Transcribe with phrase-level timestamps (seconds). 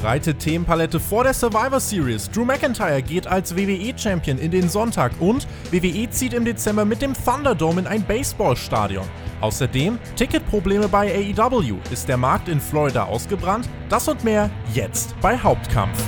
[0.00, 2.30] breite Themenpalette vor der Survivor Series.
[2.30, 7.12] Drew McIntyre geht als WWE-Champion in den Sonntag und WWE zieht im Dezember mit dem
[7.12, 9.04] Thunderdome in ein Baseballstadion.
[9.40, 11.76] Außerdem Ticketprobleme bei AEW.
[11.90, 13.68] Ist der Markt in Florida ausgebrannt?
[13.88, 15.98] Das und mehr jetzt bei Hauptkampf.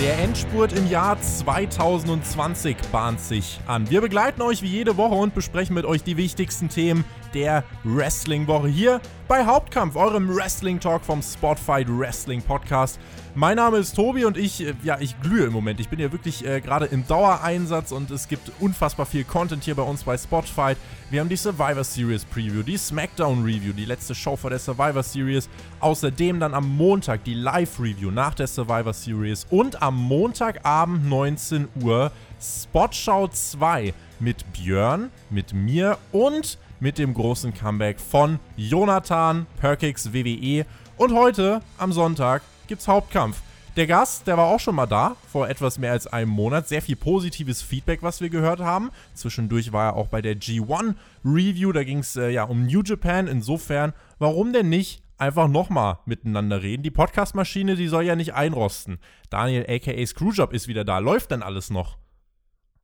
[0.00, 3.90] Der Endspurt im Jahr 2020 bahnt sich an.
[3.90, 8.68] Wir begleiten euch wie jede Woche und besprechen mit euch die wichtigsten Themen der Wrestling-Woche
[8.68, 12.98] hier bei Hauptkampf, eurem Wrestling-Talk vom Spotfight Wrestling Podcast.
[13.34, 15.78] Mein Name ist Tobi und ich, äh, ja, ich glühe im Moment.
[15.80, 19.74] Ich bin ja wirklich äh, gerade im Dauereinsatz und es gibt unfassbar viel Content hier
[19.74, 20.76] bei uns bei Spotfight.
[21.10, 25.02] Wir haben die Survivor Series Preview, die SmackDown Review, die letzte Show vor der Survivor
[25.02, 25.48] Series.
[25.80, 31.68] Außerdem dann am Montag die Live Review nach der Survivor Series und am Montagabend 19
[31.82, 32.10] Uhr
[32.40, 40.64] Spotschau 2 mit Björn, mit mir und mit dem großen Comeback von Jonathan Perkix WWE.
[40.96, 43.40] Und heute, am Sonntag, gibt's Hauptkampf.
[43.76, 46.66] Der Gast, der war auch schon mal da, vor etwas mehr als einem Monat.
[46.66, 48.90] Sehr viel positives Feedback, was wir gehört haben.
[49.14, 52.82] Zwischendurch war er auch bei der G1 Review, da ging es äh, ja um New
[52.82, 53.28] Japan.
[53.28, 56.82] Insofern, warum denn nicht einfach nochmal miteinander reden?
[56.82, 58.98] Die Podcast-Maschine, die soll ja nicht einrosten.
[59.30, 60.98] Daniel aka Screwjob ist wieder da.
[60.98, 61.98] Läuft denn alles noch?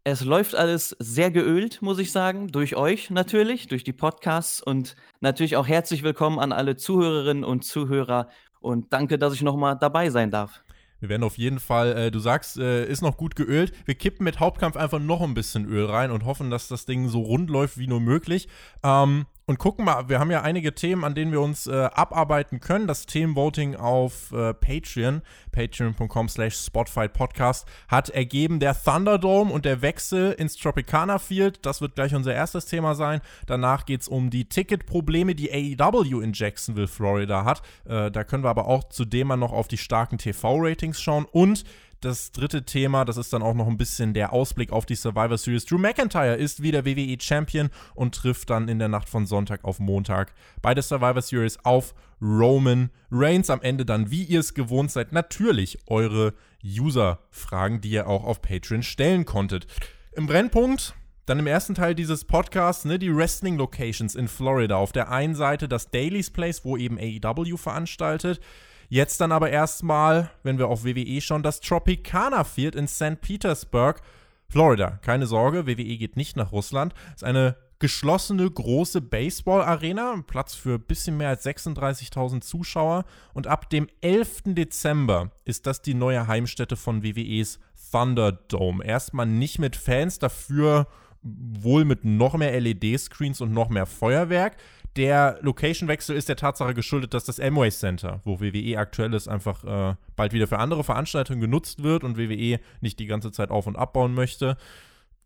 [0.06, 4.97] Es läuft alles sehr geölt, muss ich sagen, durch euch natürlich, durch die Podcasts und
[5.20, 8.28] natürlich auch herzlich willkommen an alle Zuhörerinnen und Zuhörer
[8.60, 10.62] und danke, dass ich nochmal dabei sein darf.
[11.00, 13.72] Wir werden auf jeden Fall, äh, du sagst, äh, ist noch gut geölt.
[13.86, 17.08] Wir kippen mit Hauptkampf einfach noch ein bisschen Öl rein und hoffen, dass das Ding
[17.08, 18.48] so rund läuft wie nur möglich.
[18.82, 22.61] Ähm, und gucken mal, wir haben ja einige Themen, an denen wir uns äh, abarbeiten
[22.61, 22.87] können.
[22.87, 25.20] Das Themenvoting auf äh, Patreon,
[25.53, 31.66] patreon.com slash Podcast, hat ergeben der Thunderdome und der Wechsel ins Tropicana Field.
[31.66, 33.21] Das wird gleich unser erstes Thema sein.
[33.47, 37.60] Danach geht es um die Ticketprobleme, die AEW in Jacksonville, Florida hat.
[37.84, 41.27] Äh, da können wir aber auch zudem mal noch auf die starken TV-Ratings schauen.
[41.31, 41.65] Und
[42.04, 45.38] das dritte Thema, das ist dann auch noch ein bisschen der Ausblick auf die Survivor
[45.38, 45.65] Series.
[45.65, 49.78] Drew McIntyre ist wieder WWE Champion und trifft dann in der Nacht von Sonntag auf
[49.78, 53.50] Montag bei der Survivor Series auf Roman Reigns.
[53.50, 56.34] Am Ende dann, wie ihr es gewohnt seid, natürlich eure
[56.65, 59.66] User-Fragen, die ihr auch auf Patreon stellen konntet.
[60.12, 60.94] Im Brennpunkt
[61.26, 64.76] dann im ersten Teil dieses Podcasts, ne, die Wrestling Locations in Florida.
[64.76, 68.41] Auf der einen Seite das Daily's Place, wo eben AEW veranstaltet.
[68.89, 73.21] Jetzt dann aber erstmal, wenn wir auf WWE schon, das Tropicana Field in St.
[73.21, 74.00] Petersburg,
[74.49, 74.99] Florida.
[75.03, 76.95] Keine Sorge, WWE geht nicht nach Russland.
[77.15, 83.05] Ist eine geschlossene große Baseball-Arena, Platz für ein bisschen mehr als 36.000 Zuschauer.
[83.33, 84.43] Und ab dem 11.
[84.47, 87.59] Dezember ist das die neue Heimstätte von WWEs
[87.91, 88.84] Thunderdome.
[88.84, 90.87] Erstmal nicht mit Fans, dafür
[91.22, 94.56] wohl mit noch mehr LED-Screens und noch mehr Feuerwerk.
[94.97, 99.65] Der Location-Wechsel ist der Tatsache geschuldet, dass das Amway Center, wo WWE aktuell ist, einfach
[99.65, 103.66] äh, bald wieder für andere Veranstaltungen genutzt wird und WWE nicht die ganze Zeit auf-
[103.66, 104.56] und abbauen möchte.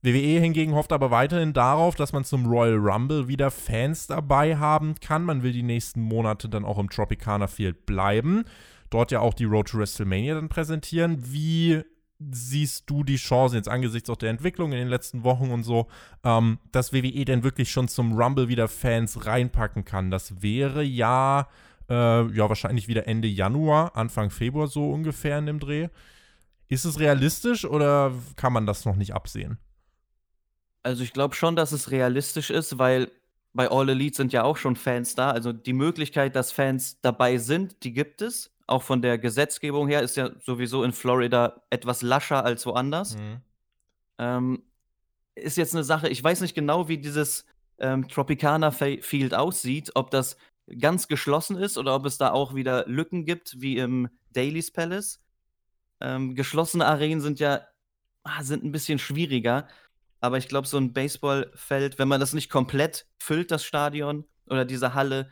[0.02, 4.94] WWE hingegen hofft aber weiterhin darauf, dass man zum Royal Rumble wieder Fans dabei haben
[5.00, 5.24] kann.
[5.24, 8.44] Man will die nächsten Monate dann auch im Tropicana Field bleiben.
[8.90, 11.18] Dort ja auch die Road to WrestleMania dann präsentieren.
[11.32, 11.82] Wie
[12.18, 15.86] siehst du die Chance jetzt angesichts auch der Entwicklung in den letzten Wochen und so,
[16.24, 20.10] ähm, dass WWE denn wirklich schon zum Rumble wieder Fans reinpacken kann?
[20.10, 21.48] Das wäre ja,
[21.88, 25.88] äh, ja wahrscheinlich wieder Ende Januar, Anfang Februar so ungefähr in dem Dreh.
[26.68, 29.58] Ist es realistisch oder kann man das noch nicht absehen?
[30.82, 33.10] Also ich glaube schon, dass es realistisch ist, weil
[33.54, 35.30] bei All Elite sind ja auch schon Fans da.
[35.30, 40.02] Also die Möglichkeit, dass Fans dabei sind, die gibt es auch von der Gesetzgebung her
[40.02, 43.16] ist ja sowieso in Florida etwas lascher als woanders.
[43.16, 43.40] Mhm.
[44.18, 44.62] Ähm,
[45.34, 47.46] ist jetzt eine Sache, ich weiß nicht genau, wie dieses
[47.78, 50.36] ähm, Tropicana Field aussieht, ob das
[50.80, 55.20] ganz geschlossen ist oder ob es da auch wieder Lücken gibt, wie im Daily's Palace.
[56.00, 57.62] Ähm, geschlossene Arenen sind ja
[58.28, 59.66] ah, sind ein bisschen schwieriger,
[60.20, 64.64] aber ich glaube, so ein Baseballfeld, wenn man das nicht komplett füllt, das Stadion oder
[64.64, 65.30] diese Halle,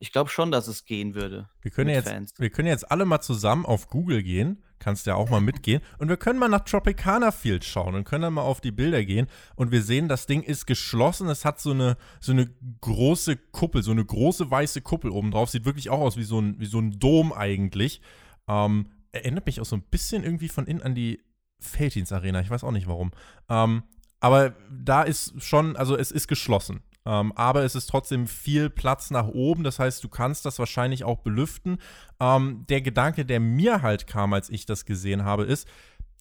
[0.00, 1.48] ich glaube schon, dass es gehen würde.
[1.60, 2.32] Wir können, jetzt, Fans.
[2.38, 4.62] wir können jetzt alle mal zusammen auf Google gehen.
[4.78, 5.82] Kannst ja auch mal mitgehen.
[5.98, 9.04] Und wir können mal nach Tropicana Field schauen und können dann mal auf die Bilder
[9.04, 9.26] gehen.
[9.56, 11.28] Und wir sehen, das Ding ist geschlossen.
[11.28, 12.48] Es hat so eine, so eine
[12.80, 15.50] große Kuppel, so eine große weiße Kuppel oben drauf.
[15.50, 18.00] Sieht wirklich auch aus wie so ein, wie so ein Dom eigentlich.
[18.46, 21.24] Ähm, erinnert mich auch so ein bisschen irgendwie von innen an die
[21.58, 22.40] Felddienst Arena.
[22.40, 23.10] Ich weiß auch nicht warum.
[23.48, 23.82] Ähm,
[24.20, 26.82] aber da ist schon, also es ist geschlossen.
[27.08, 29.64] Ähm, aber es ist trotzdem viel Platz nach oben.
[29.64, 31.78] Das heißt, du kannst das wahrscheinlich auch belüften.
[32.20, 35.66] Ähm, der Gedanke, der mir halt kam, als ich das gesehen habe, ist,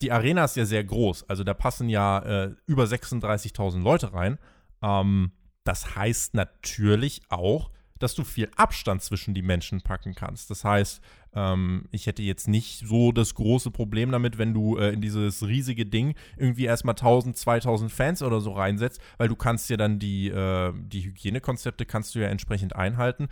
[0.02, 1.30] die Arena ist ja sehr groß.
[1.30, 4.40] Also da passen ja äh, über 36.000 Leute rein.
[4.82, 5.34] Ähm,
[5.66, 7.70] das heißt natürlich auch,
[8.00, 10.50] dass du viel Abstand zwischen die Menschen packen kannst.
[10.50, 11.02] Das heißt,
[11.34, 15.46] ähm, ich hätte jetzt nicht so das große Problem damit, wenn du äh, in dieses
[15.46, 20.00] riesige Ding irgendwie erstmal 1000, 2000 Fans oder so reinsetzt, weil du kannst ja dann
[20.00, 23.28] die, äh, die Hygienekonzepte kannst du ja entsprechend einhalten.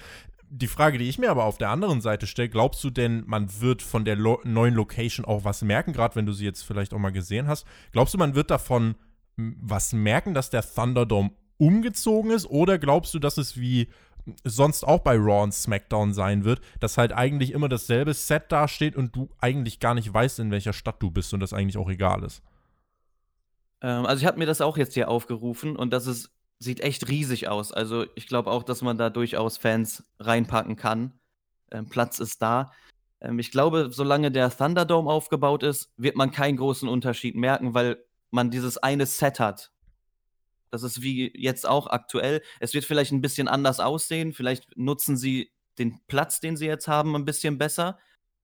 [0.47, 3.61] Die Frage, die ich mir aber auf der anderen Seite stelle, glaubst du denn, man
[3.61, 6.93] wird von der Lo neuen Location auch was merken, gerade wenn du sie jetzt vielleicht
[6.93, 7.65] auch mal gesehen hast?
[7.91, 8.95] Glaubst du, man wird davon
[9.37, 12.45] was merken, dass der Thunderdome umgezogen ist?
[12.45, 13.87] Oder glaubst du, dass es wie
[14.43, 18.95] sonst auch bei Raw und SmackDown sein wird, dass halt eigentlich immer dasselbe Set dasteht
[18.95, 21.89] und du eigentlich gar nicht weißt, in welcher Stadt du bist und das eigentlich auch
[21.89, 22.41] egal ist.
[23.81, 27.07] Ähm, also ich habe mir das auch jetzt hier aufgerufen und das ist, sieht echt
[27.07, 27.71] riesig aus.
[27.71, 31.13] Also ich glaube auch, dass man da durchaus Fans reinpacken kann.
[31.71, 32.71] Ähm, Platz ist da.
[33.21, 37.97] Ähm, ich glaube, solange der Thunderdome aufgebaut ist, wird man keinen großen Unterschied merken, weil
[38.31, 39.71] man dieses eine Set hat
[40.71, 42.41] das ist wie jetzt auch aktuell.
[42.59, 44.33] Es wird vielleicht ein bisschen anders aussehen.
[44.33, 47.99] Vielleicht nutzen sie den Platz, den sie jetzt haben, ein bisschen besser.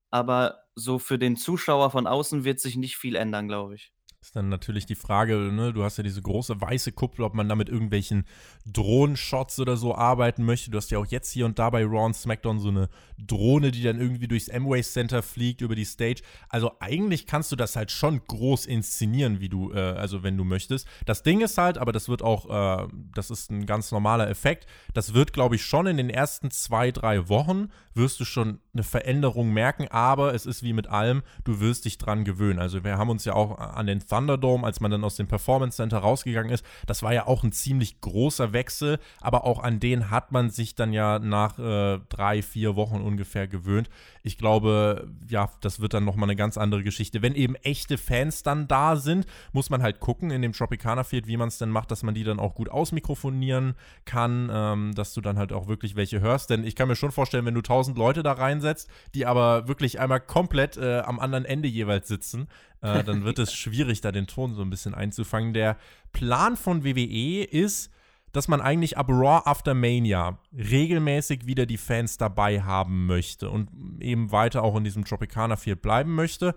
[0.10, 3.92] Aber so für den Zuschauer von außen wird sich nicht viel ändern, glaube ich.
[4.22, 7.50] Ist dann natürlich die Frage, ne, du hast ja diese große weiße Kuppel, ob man
[7.50, 8.26] da mit irgendwelchen
[8.68, 10.70] Drohnenshots oder so arbeiten möchte.
[10.70, 12.88] Du hast ja auch jetzt hier und da bei Raw und SmackDown so eine
[13.18, 16.22] Drohne, die dann irgendwie durchs Amway Center fliegt über die Stage.
[16.50, 20.44] Also eigentlich kannst du das halt schon groß inszenieren, wie du, äh, also wenn du
[20.44, 20.88] möchtest.
[21.08, 22.48] Das Ding ist halt, aber das wird auch,
[22.86, 24.68] äh, das ist ein ganz normaler Effekt.
[24.94, 28.84] Das wird, glaube ich, schon in den ersten zwei, drei Wochen wirst du schon eine
[28.84, 32.60] Veränderung merken, aber es ist wie mit allem, du wirst dich dran gewöhnen.
[32.60, 35.78] Also wir haben uns ja auch an den Thunderdome, als man dann aus dem Performance
[35.78, 40.12] Center rausgegangen ist, das war ja auch ein ziemlich großer Wechsel, aber auch an den
[40.12, 43.90] hat man sich dann ja nach äh, drei, vier Wochen ungefähr gewöhnt.
[44.24, 47.22] Ich glaube, ja, das wird dann nochmal eine ganz andere Geschichte.
[47.22, 51.28] Wenn eben echte Fans dann da sind, muss man halt gucken in dem Tropicana Field,
[51.28, 53.76] wie man es denn macht, dass man die dann auch gut ausmikrofonieren
[54.06, 56.50] kann, ähm, dass du dann halt auch wirklich welche hörst.
[56.50, 60.00] Denn ich kann mir schon vorstellen, wenn du tausend Leute da reinsetzt, die aber wirklich
[60.00, 62.48] einmal komplett äh, am anderen Ende jeweils sitzen,
[62.82, 65.54] äh, dann wird es schwierig, da den Ton so ein bisschen einzufangen.
[65.54, 65.78] Der
[66.12, 67.92] Plan von WWE ist,
[68.32, 73.70] dass man eigentlich ab Raw After Mania regelmäßig wieder die Fans dabei haben möchte und
[74.00, 76.56] eben weiter auch in diesem Tropicana Field bleiben möchte.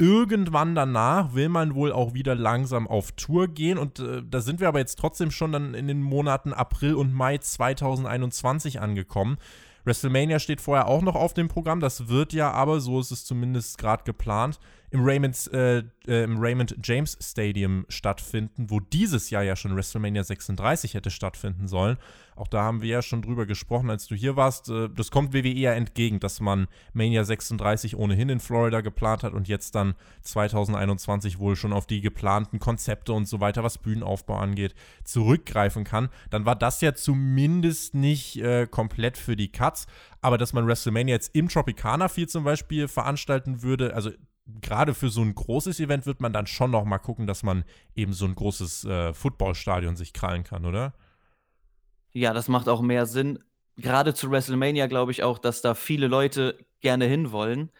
[0.00, 4.60] Irgendwann danach will man wohl auch wieder langsam auf Tour gehen und äh, da sind
[4.60, 9.38] wir aber jetzt trotzdem schon dann in den Monaten April und Mai 2021 angekommen.
[9.84, 11.80] WrestleMania steht vorher auch noch auf dem Programm.
[11.80, 14.60] Das wird ja aber, so ist es zumindest gerade geplant,
[14.90, 20.24] im Raymond, äh, äh, im Raymond James Stadium stattfinden, wo dieses Jahr ja schon WrestleMania
[20.24, 21.98] 36 hätte stattfinden sollen.
[22.36, 24.70] Auch da haben wir ja schon drüber gesprochen, als du hier warst.
[24.70, 29.34] Äh, das kommt WWE ja entgegen, dass man Mania 36 ohnehin in Florida geplant hat
[29.34, 34.36] und jetzt dann 2021 wohl schon auf die geplanten Konzepte und so weiter, was Bühnenaufbau
[34.36, 34.74] angeht,
[35.04, 36.08] zurückgreifen kann.
[36.30, 39.86] Dann war das ja zumindest nicht äh, komplett für die Cuts.
[40.20, 44.10] Aber dass man WrestleMania jetzt im Tropicana Field zum Beispiel veranstalten würde, also
[44.60, 47.64] gerade für so ein großes Event wird man dann schon noch mal gucken, dass man
[47.94, 50.94] eben so ein großes äh, Footballstadion sich krallen kann, oder?
[52.12, 53.38] Ja, das macht auch mehr Sinn.
[53.76, 57.70] Gerade zu WrestleMania glaube ich auch, dass da viele Leute gerne hinwollen.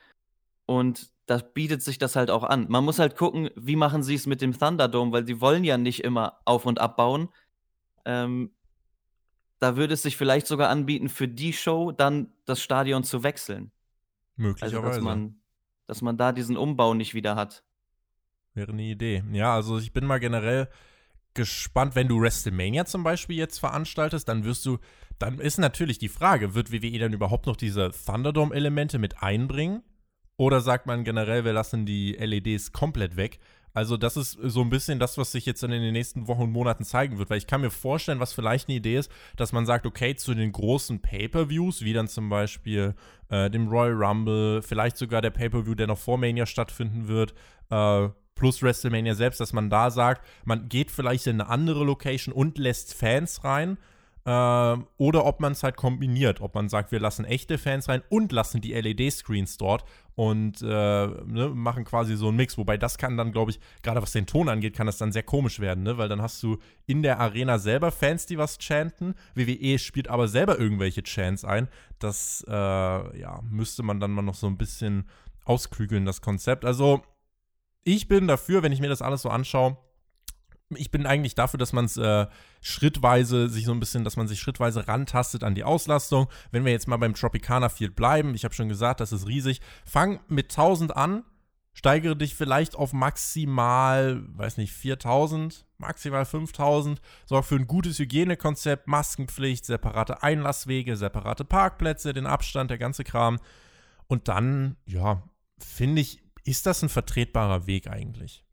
[0.66, 2.66] Und da bietet sich das halt auch an.
[2.68, 5.78] Man muss halt gucken, wie machen sie es mit dem Thunderdome, weil sie wollen ja
[5.78, 7.30] nicht immer auf- und abbauen.
[8.04, 8.52] Ähm,
[9.58, 13.72] da würde es sich vielleicht sogar anbieten, für die Show dann das Stadion zu wechseln.
[14.36, 14.76] Möglicherweise.
[14.76, 15.40] Also, dass man
[15.88, 17.64] dass man da diesen Umbau nicht wieder hat.
[18.54, 19.24] Wäre eine Idee.
[19.32, 20.68] Ja, also ich bin mal generell
[21.34, 24.78] gespannt, wenn du WrestleMania zum Beispiel jetzt veranstaltest, dann wirst du,
[25.18, 29.82] dann ist natürlich die Frage, wird WWE dann überhaupt noch diese Thunderdome-Elemente mit einbringen?
[30.36, 33.40] Oder sagt man generell, wir lassen die LEDs komplett weg?
[33.78, 36.42] Also, das ist so ein bisschen das, was sich jetzt dann in den nächsten Wochen
[36.42, 39.52] und Monaten zeigen wird, weil ich kann mir vorstellen, was vielleicht eine Idee ist, dass
[39.52, 42.96] man sagt, okay, zu den großen Pay-Per-Views, wie dann zum Beispiel
[43.28, 47.34] äh, dem Royal Rumble, vielleicht sogar der Pay-Per-View, der noch vor Mania stattfinden wird,
[47.70, 52.34] äh, plus WrestleMania selbst, dass man da sagt, man geht vielleicht in eine andere Location
[52.34, 53.78] und lässt Fans rein
[54.28, 58.30] oder ob man es halt kombiniert, ob man sagt, wir lassen echte Fans rein und
[58.32, 59.84] lassen die LED-Screens dort
[60.16, 62.58] und äh, ne, machen quasi so einen Mix.
[62.58, 65.22] Wobei das kann dann, glaube ich, gerade was den Ton angeht, kann das dann sehr
[65.22, 65.96] komisch werden, ne?
[65.96, 69.14] weil dann hast du in der Arena selber Fans, die was chanten.
[69.34, 71.68] WWE spielt aber selber irgendwelche Chants ein.
[71.98, 75.08] Das äh, ja, müsste man dann mal noch so ein bisschen
[75.44, 76.64] ausklügeln, das Konzept.
[76.64, 77.00] Also,
[77.84, 79.78] ich bin dafür, wenn ich mir das alles so anschaue,
[80.76, 82.26] ich bin eigentlich dafür, dass man es äh,
[82.60, 86.28] schrittweise sich so ein bisschen, dass man sich schrittweise rantastet an die Auslastung.
[86.50, 89.60] Wenn wir jetzt mal beim Tropicana Field bleiben, ich habe schon gesagt, das ist riesig.
[89.84, 91.24] Fang mit 1000 an,
[91.72, 98.88] steigere dich vielleicht auf maximal, weiß nicht, 4000, maximal 5000, sorg für ein gutes Hygienekonzept,
[98.88, 103.38] Maskenpflicht, separate Einlasswege, separate Parkplätze, den Abstand, der ganze Kram.
[104.06, 105.22] Und dann, ja,
[105.58, 108.44] finde ich, ist das ein vertretbarer Weg eigentlich?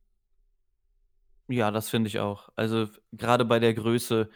[1.47, 2.49] Ja, das finde ich auch.
[2.55, 4.29] Also gerade bei der Größe,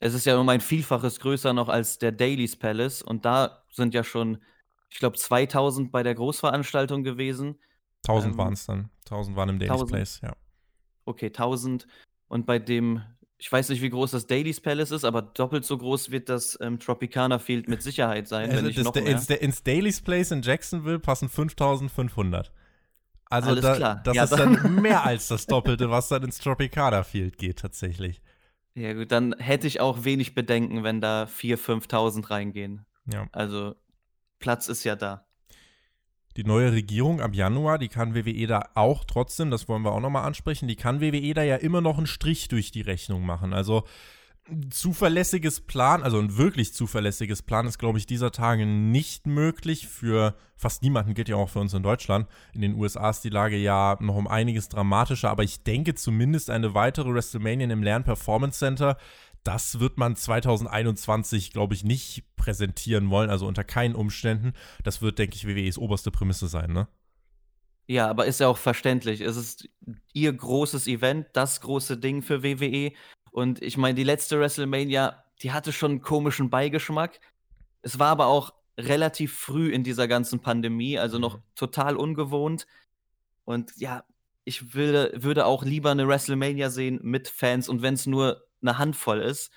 [0.00, 3.94] es ist ja um ein Vielfaches größer noch als der Daily's Palace und da sind
[3.94, 4.38] ja schon,
[4.88, 7.58] ich glaube, 2000 bei der Großveranstaltung gewesen.
[8.06, 8.90] 1000 ähm, waren es dann.
[9.06, 9.90] 1000 waren im Daily's 1000.
[9.90, 10.36] Place, ja.
[11.04, 11.86] Okay, 1000
[12.28, 13.02] und bei dem,
[13.38, 16.58] ich weiß nicht, wie groß das Daily's Palace ist, aber doppelt so groß wird das
[16.60, 19.06] ähm, Tropicana Field mit Sicherheit sein, also wenn nicht noch mehr.
[19.06, 22.52] Ins, ins Daily's Place in Jacksonville passen 5500.
[23.30, 27.02] Also da, das ja, ist dann, dann mehr als das Doppelte, was dann ins Tropicana
[27.02, 28.22] Field geht tatsächlich.
[28.74, 32.86] Ja gut, dann hätte ich auch wenig Bedenken, wenn da 4.000, 5.000 reingehen.
[33.12, 33.26] Ja.
[33.32, 33.74] Also
[34.38, 35.26] Platz ist ja da.
[36.36, 40.00] Die neue Regierung ab Januar, die kann WWE da auch trotzdem, das wollen wir auch
[40.00, 43.52] nochmal ansprechen, die kann WWE da ja immer noch einen Strich durch die Rechnung machen.
[43.52, 43.82] Also
[44.70, 49.88] zuverlässiges Plan, also ein wirklich zuverlässiges Plan ist, glaube ich, dieser Tage nicht möglich.
[49.88, 52.26] Für fast niemanden gilt ja auch für uns in Deutschland.
[52.54, 56.50] In den USA ist die Lage ja noch um einiges dramatischer, aber ich denke zumindest
[56.50, 58.96] eine weitere WrestleMania im Lern Performance Center.
[59.44, 64.52] Das wird man 2021, glaube ich, nicht präsentieren wollen, also unter keinen Umständen.
[64.82, 66.88] Das wird, denke ich, WWEs oberste Prämisse sein, ne?
[67.90, 69.22] Ja, aber ist ja auch verständlich.
[69.22, 69.66] Es ist
[70.12, 72.92] ihr großes Event, das große Ding für WWE.
[73.38, 77.20] Und ich meine, die letzte WrestleMania, die hatte schon einen komischen Beigeschmack.
[77.82, 81.42] Es war aber auch relativ früh in dieser ganzen Pandemie, also noch mhm.
[81.54, 82.66] total ungewohnt.
[83.44, 84.02] Und ja,
[84.42, 88.76] ich will, würde auch lieber eine WrestleMania sehen mit Fans und wenn es nur eine
[88.76, 89.52] Handvoll ist.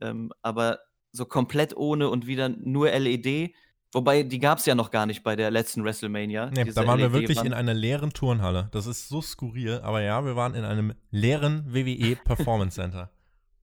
[0.00, 0.80] Ähm, aber
[1.12, 3.54] so komplett ohne und wieder nur LED.
[3.92, 6.50] Wobei, die gab es ja noch gar nicht bei der letzten WrestleMania.
[6.50, 8.70] Nee, da waren wir wirklich in einer leeren Turnhalle.
[8.72, 13.12] Das ist so skurril, aber ja, wir waren in einem leeren WWE Performance Center.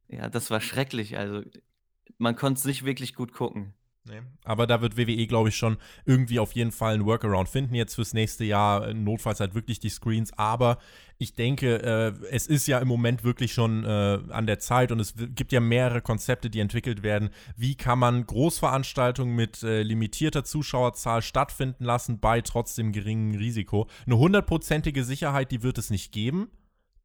[0.08, 1.18] Ja, das war schrecklich.
[1.18, 1.44] Also,
[2.18, 3.74] man konnte es nicht wirklich gut gucken.
[4.10, 4.22] Nee.
[4.46, 7.96] Aber da wird WWE, glaube ich, schon irgendwie auf jeden Fall einen Workaround finden jetzt
[7.96, 8.94] fürs nächste Jahr.
[8.94, 10.32] Notfalls halt wirklich die Screens.
[10.38, 10.78] Aber
[11.18, 15.00] ich denke, äh, es ist ja im Moment wirklich schon äh, an der Zeit und
[15.00, 17.30] es gibt ja mehrere Konzepte, die entwickelt werden.
[17.56, 23.88] Wie kann man Großveranstaltungen mit äh, limitierter Zuschauerzahl stattfinden lassen bei trotzdem geringem Risiko?
[24.06, 26.50] Eine hundertprozentige Sicherheit, die wird es nicht geben.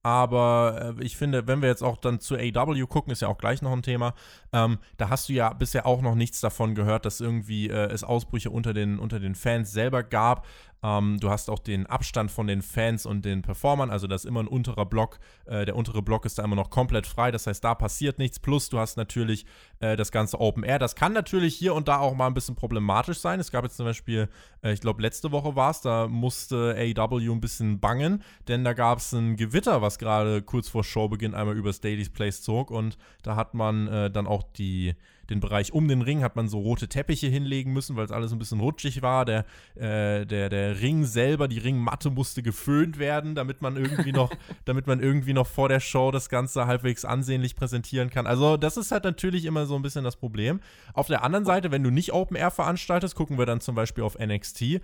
[0.02, 3.38] Aber äh, ich finde, wenn wir jetzt auch dann zu AW gucken, ist ja auch
[3.38, 4.14] gleich noch ein Thema,
[4.52, 8.02] ähm, da hast du ja bisher auch noch nichts davon gehört, dass irgendwie äh, es
[8.02, 10.46] Ausbrüche unter den, unter den Fans selber gab.
[10.82, 14.24] Ähm, du hast auch den Abstand von den Fans und den Performern, also da ist
[14.24, 15.18] immer ein unterer Block.
[15.44, 18.38] Äh, der untere Block ist da immer noch komplett frei, das heißt, da passiert nichts.
[18.38, 19.46] Plus, du hast natürlich
[19.80, 20.78] äh, das ganze Open Air.
[20.78, 23.38] Das kann natürlich hier und da auch mal ein bisschen problematisch sein.
[23.38, 24.28] Es gab jetzt zum Beispiel,
[24.62, 28.72] äh, ich glaube, letzte Woche war es, da musste AEW ein bisschen bangen, denn da
[28.72, 32.98] gab es ein Gewitter, was gerade kurz vor Showbeginn einmal übers Daily's Place zog und
[33.22, 34.94] da hat man äh, dann auch die
[35.32, 38.32] den Bereich um den Ring hat man so rote Teppiche hinlegen müssen, weil es alles
[38.32, 39.24] ein bisschen rutschig war.
[39.24, 44.30] Der, äh, der, der Ring selber, die Ringmatte musste geföhnt werden, damit man irgendwie noch,
[44.64, 48.26] damit man irgendwie noch vor der Show das Ganze halbwegs ansehnlich präsentieren kann.
[48.26, 50.60] Also, das ist halt natürlich immer so ein bisschen das Problem.
[50.94, 54.04] Auf der anderen Seite, wenn du nicht Open Air veranstaltest, gucken wir dann zum Beispiel
[54.04, 54.80] auf NXT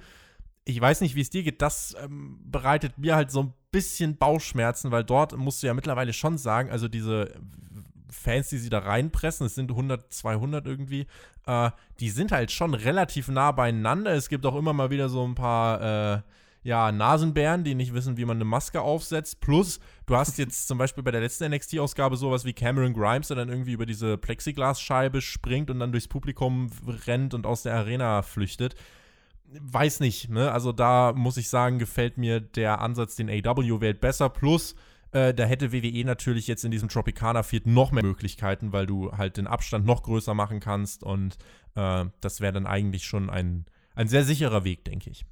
[0.69, 4.19] ich weiß nicht, wie es dir geht, das ähm, bereitet mir halt so ein bisschen
[4.19, 7.33] Bauchschmerzen, weil dort musst du ja mittlerweile schon sagen, also diese
[8.11, 11.07] Fans, die sie da reinpressen, es sind 100, 200 irgendwie,
[11.47, 14.12] äh, die sind halt schon relativ nah beieinander.
[14.15, 16.23] Es gibt auch immer mal wieder so ein paar, äh,
[16.62, 19.41] ja, Nasenbären, die nicht wissen, wie man eine Maske aufsetzt.
[19.41, 23.37] Plus, du hast jetzt zum Beispiel bei der letzten NXT-Ausgabe sowas wie Cameron Grimes, der
[23.37, 26.71] dann irgendwie über diese Plexiglasscheibe springt und dann durchs Publikum
[27.07, 28.75] rennt und aus der Arena flüchtet.
[29.50, 30.53] Weiß nicht, ne?
[30.53, 34.29] Also da muss ich sagen, gefällt mir der Ansatz, den AW wählt, besser.
[34.29, 34.75] Plus,
[35.12, 39.12] äh, da hätte WWE natürlich jetzt in diesem Tropicana Field noch mehr Möglichkeiten, weil du
[39.12, 41.37] halt den Abstand noch größer machen kannst und
[41.75, 45.25] äh, das wäre dann eigentlich schon ein, ein sehr sicherer Weg, denke ich.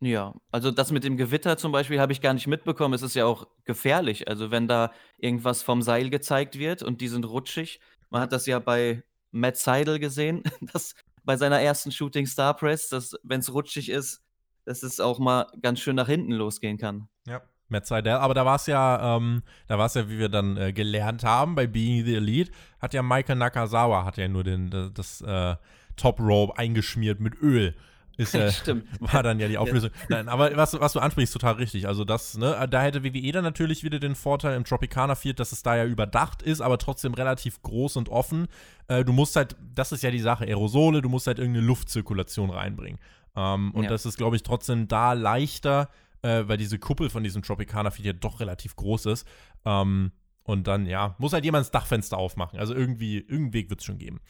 [0.00, 2.94] Ja, also das mit dem Gewitter zum Beispiel habe ich gar nicht mitbekommen.
[2.94, 4.28] Es ist ja auch gefährlich.
[4.28, 7.80] Also wenn da irgendwas vom Seil gezeigt wird und die sind rutschig.
[8.10, 10.94] Man hat das ja bei Matt Seidel gesehen, dass
[11.24, 14.22] bei seiner ersten Shooting Star Press, dass wenn es rutschig ist,
[14.66, 17.08] dass es auch mal ganz schön nach hinten losgehen kann.
[17.26, 17.42] Ja.
[17.68, 18.14] Matt Seidel.
[18.14, 21.24] Aber da war es ja, ähm, da war es ja, wie wir dann äh, gelernt
[21.24, 25.20] haben, bei Being the Elite, hat ja Michael Nakazawa, hat ja nur den, das, das
[25.22, 25.56] äh,
[25.96, 27.74] Top Rope eingeschmiert mit Öl.
[28.16, 28.86] ist ja, Stimmt.
[29.00, 29.90] war dann ja die Auflösung.
[30.08, 31.88] Nein, aber was, was du ansprichst, total richtig.
[31.88, 35.52] Also das, ne, da hätte WWE dann natürlich wieder den Vorteil im Tropicana Field, dass
[35.52, 38.48] es da ja überdacht ist, aber trotzdem relativ groß und offen.
[38.88, 42.50] Äh, du musst halt, das ist ja die Sache, Aerosole, du musst halt irgendeine Luftzirkulation
[42.50, 42.98] reinbringen.
[43.36, 43.90] Ähm, und ja.
[43.90, 45.88] das ist, glaube ich, trotzdem da leichter,
[46.24, 49.28] äh, weil diese Kuppel von diesem Tropicana Field ja doch relativ groß ist.
[49.64, 50.10] Ähm,
[50.42, 52.58] und dann, ja, muss halt jemand das Dachfenster aufmachen.
[52.58, 54.20] Also irgendwie, irgendeinen Weg wird es schon geben.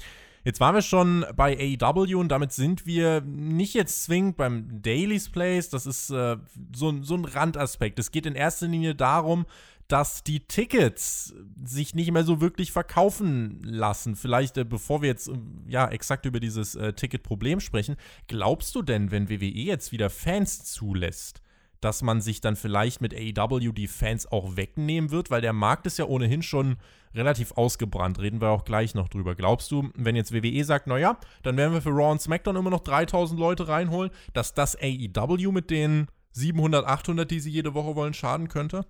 [0.44, 5.30] Jetzt waren wir schon bei AEW und damit sind wir nicht jetzt zwingend beim Daily's
[5.30, 5.70] Place.
[5.70, 6.36] Das ist äh,
[6.74, 7.98] so, so ein Randaspekt.
[7.98, 9.46] Es geht in erster Linie darum,
[9.88, 11.34] dass die Tickets
[11.64, 14.16] sich nicht mehr so wirklich verkaufen lassen.
[14.16, 15.32] Vielleicht, äh, bevor wir jetzt äh,
[15.66, 17.96] ja exakt über dieses äh, Ticketproblem sprechen,
[18.26, 21.40] glaubst du denn, wenn WWE jetzt wieder Fans zulässt,
[21.84, 25.86] dass man sich dann vielleicht mit AEW die Fans auch wegnehmen wird, weil der Markt
[25.86, 26.76] ist ja ohnehin schon
[27.14, 28.18] relativ ausgebrannt.
[28.18, 29.34] Reden wir auch gleich noch drüber.
[29.34, 32.70] Glaubst du, wenn jetzt WWE sagt, naja, dann werden wir für Raw und SmackDown immer
[32.70, 37.94] noch 3000 Leute reinholen, dass das AEW mit den 700, 800, die sie jede Woche
[37.94, 38.86] wollen, schaden könnte?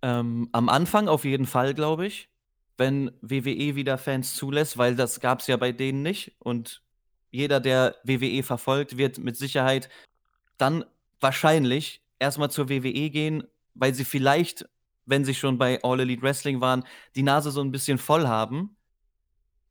[0.00, 2.30] Ähm, am Anfang auf jeden Fall, glaube ich,
[2.78, 6.34] wenn WWE wieder Fans zulässt, weil das gab es ja bei denen nicht.
[6.38, 6.82] Und
[7.30, 9.90] jeder, der WWE verfolgt, wird mit Sicherheit
[10.56, 10.84] dann
[11.24, 13.42] wahrscheinlich erstmal zur WWE gehen,
[13.74, 14.66] weil sie vielleicht
[15.06, 18.76] wenn sie schon bei All Elite Wrestling waren, die Nase so ein bisschen voll haben.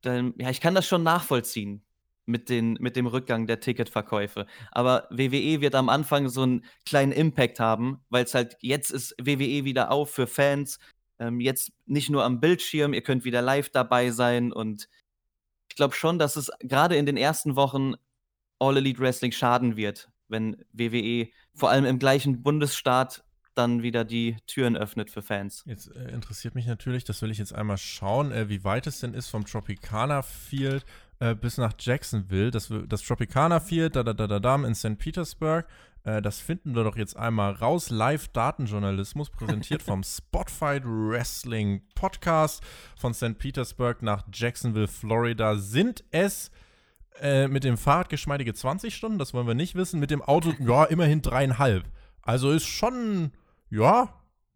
[0.02, 1.82] Dann, ja, ich kann das schon nachvollziehen
[2.26, 4.46] mit, den, mit dem Rückgang der Ticketverkäufe.
[4.70, 9.14] Aber WWE wird am Anfang so einen kleinen Impact haben, weil es halt jetzt ist
[9.18, 10.78] WWE wieder auf für Fans.
[11.18, 14.52] Ähm, jetzt nicht nur am Bildschirm, ihr könnt wieder live dabei sein.
[14.52, 14.88] Und
[15.68, 17.94] ich glaube schon, dass es gerade in den ersten Wochen
[18.58, 24.36] All Elite Wrestling schaden wird, wenn WWE vor allem im gleichen Bundesstaat dann wieder die
[24.46, 25.62] Türen öffnet für Fans.
[25.66, 29.00] Jetzt äh, interessiert mich natürlich, das will ich jetzt einmal schauen, äh, wie weit es
[29.00, 30.84] denn ist vom Tropicana Field
[31.20, 32.50] äh, bis nach Jacksonville.
[32.50, 34.98] Das, das Tropicana Field, da da da da da in St.
[34.98, 35.66] Petersburg.
[36.04, 37.90] Äh, das finden wir doch jetzt einmal raus.
[37.90, 42.62] Live-Datenjournalismus, präsentiert vom Spotfight Wrestling Podcast
[42.96, 43.38] von St.
[43.38, 45.56] Petersburg nach Jacksonville, Florida.
[45.56, 46.50] Sind es
[47.20, 49.18] äh, mit dem Fahrrad geschmeidige 20 Stunden?
[49.18, 50.00] Das wollen wir nicht wissen.
[50.00, 51.84] Mit dem Auto, ja, immerhin dreieinhalb.
[52.22, 53.32] Also ist schon
[53.70, 54.08] ja,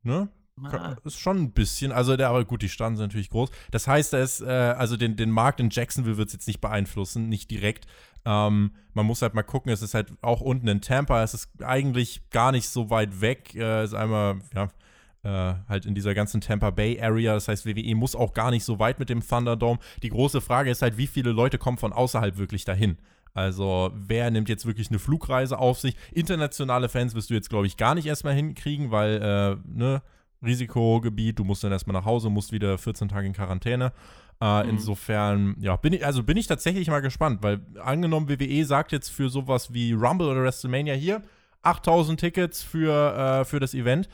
[0.03, 0.29] ne?
[0.65, 0.97] Ah.
[1.05, 3.51] Ist schon ein bisschen, also der, aber gut, die Staaten sind natürlich groß.
[3.71, 7.29] Das heißt, es, äh, also den, den Markt in Jacksonville wird es jetzt nicht beeinflussen,
[7.29, 7.87] nicht direkt.
[8.25, 11.49] Ähm, man muss halt mal gucken, es ist halt auch unten in Tampa, es ist
[11.63, 13.55] eigentlich gar nicht so weit weg.
[13.55, 14.69] Äh, ist einmal, ja,
[15.23, 17.35] äh, halt in dieser ganzen Tampa Bay Area.
[17.35, 19.79] Das heißt, WWE muss auch gar nicht so weit mit dem Thunderdome.
[20.03, 22.99] Die große Frage ist halt, wie viele Leute kommen von außerhalb wirklich dahin?
[23.35, 25.97] Also, wer nimmt jetzt wirklich eine Flugreise auf sich?
[26.13, 30.03] Internationale Fans wirst du jetzt, glaube ich, gar nicht erstmal hinkriegen, weil, äh, ne,
[30.45, 33.93] Risikogebiet, du musst dann erstmal nach Hause, musst wieder 14 Tage in Quarantäne.
[34.41, 34.71] Äh, mhm.
[34.71, 39.09] Insofern, ja, bin ich, also bin ich tatsächlich mal gespannt, weil angenommen, WWE sagt jetzt
[39.09, 41.23] für sowas wie Rumble oder WrestleMania hier
[41.63, 44.09] 8000 Tickets für, äh, für das Event.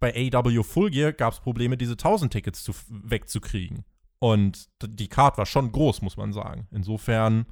[0.00, 3.84] Bei AW Full Gear gab es Probleme, diese 1000 Tickets zu, wegzukriegen.
[4.18, 6.66] Und die Card war schon groß, muss man sagen.
[6.70, 7.46] Insofern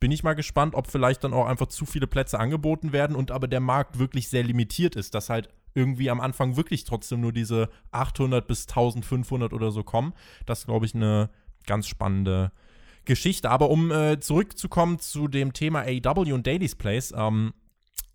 [0.00, 3.30] bin ich mal gespannt, ob vielleicht dann auch einfach zu viele Plätze angeboten werden und
[3.30, 7.32] aber der Markt wirklich sehr limitiert ist, dass halt irgendwie am Anfang wirklich trotzdem nur
[7.32, 10.12] diese 800 bis 1500 oder so kommen.
[10.46, 11.30] Das glaube ich, eine
[11.66, 12.52] ganz spannende
[13.04, 13.50] Geschichte.
[13.50, 17.52] Aber um äh, zurückzukommen zu dem Thema AW und Daily's Place, ähm,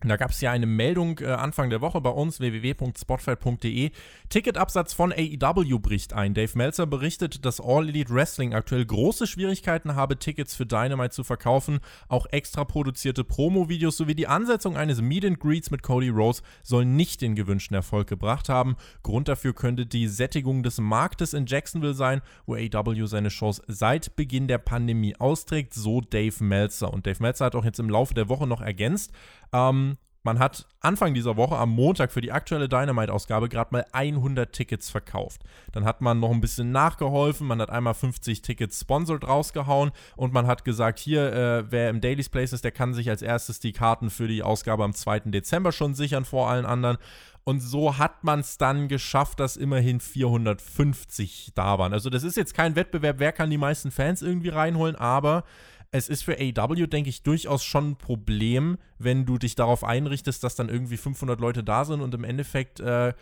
[0.10, 3.92] da gab es ja eine Meldung äh, Anfang der Woche bei uns, www.spotfight.de.
[4.30, 6.34] Ticketabsatz von AEW bricht ein.
[6.34, 11.24] Dave Meltzer berichtet, dass All Elite Wrestling aktuell große Schwierigkeiten habe, Tickets für Dynamite zu
[11.24, 11.80] verkaufen.
[12.08, 16.96] Auch extra produzierte Promo-Videos sowie die Ansetzung eines Meet and Greets mit Cody Rose sollen
[16.96, 18.76] nicht den gewünschten Erfolg gebracht haben.
[19.04, 24.16] Grund dafür könnte die Sättigung des Marktes in Jacksonville sein, wo AEW seine Shows seit
[24.16, 26.94] Beginn der Pandemie austrägt, so Dave Meltzer.
[26.94, 29.12] Und Dave Meltzer hat auch jetzt im Laufe der Woche noch ergänzt,
[29.54, 34.54] ähm, man hat Anfang dieser Woche am Montag für die aktuelle Dynamite-Ausgabe gerade mal 100
[34.54, 35.42] Tickets verkauft.
[35.74, 40.32] Dann hat man noch ein bisschen nachgeholfen, man hat einmal 50 Tickets sponsored rausgehauen und
[40.32, 43.60] man hat gesagt, hier, äh, wer im Daily's Place ist, der kann sich als erstes
[43.60, 45.20] die Karten für die Ausgabe am 2.
[45.32, 46.98] Dezember schon sichern vor allen anderen.
[47.44, 51.92] Und so hat man es dann geschafft, dass immerhin 450 da waren.
[51.92, 55.44] Also das ist jetzt kein Wettbewerb, wer kann die meisten Fans irgendwie reinholen, aber
[55.93, 60.43] es ist für AW, denke ich, durchaus schon ein Problem, wenn du dich darauf einrichtest,
[60.43, 63.13] dass dann irgendwie 500 Leute da sind und im Endeffekt äh,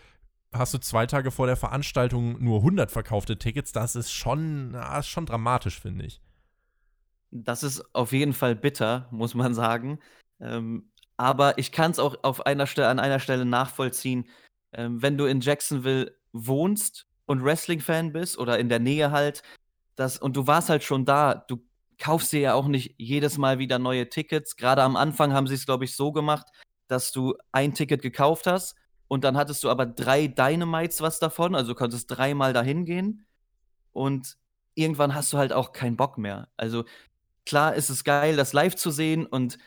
[0.54, 3.74] hast du zwei Tage vor der Veranstaltung nur 100 verkaufte Tickets.
[3.74, 6.22] Das ist schon, na, ist schon dramatisch, finde ich.
[7.30, 10.00] Das ist auf jeden Fall bitter, muss man sagen.
[10.40, 14.30] Ähm, aber ich kann es auch auf einer an einer Stelle nachvollziehen.
[14.72, 19.44] Ähm, wenn du in Jacksonville wohnst und Wrestling-Fan bist oder in der Nähe halt,
[19.96, 21.62] das, und du warst halt schon da, du
[22.02, 24.56] kaufst dir ja auch nicht jedes Mal wieder neue Tickets.
[24.56, 26.48] Gerade am Anfang haben sie es, glaube ich, so gemacht,
[26.88, 28.76] dass du ein Ticket gekauft hast
[29.08, 33.26] und dann hattest du aber drei Dynamites was davon, also du konntest dreimal dahin gehen
[33.94, 34.38] und
[34.74, 36.50] irgendwann hast du halt auch keinen Bock mehr.
[36.58, 36.86] Also
[37.46, 39.58] klar ist es geil, das live zu sehen und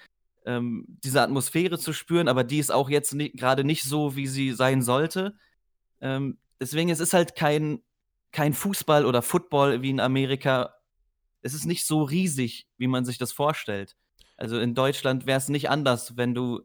[0.45, 4.53] ähm, diese Atmosphäre zu spüren, aber die ist auch jetzt gerade nicht so, wie sie
[4.53, 5.37] sein sollte.
[6.01, 7.81] Ähm, deswegen es ist halt kein,
[8.33, 10.74] kein Fußball oder Football wie in Amerika.
[11.45, 13.97] Es ist nicht so riesig, wie man sich das vorstellt.
[14.37, 16.63] Also in Deutschland wäre es nicht anders, wenn du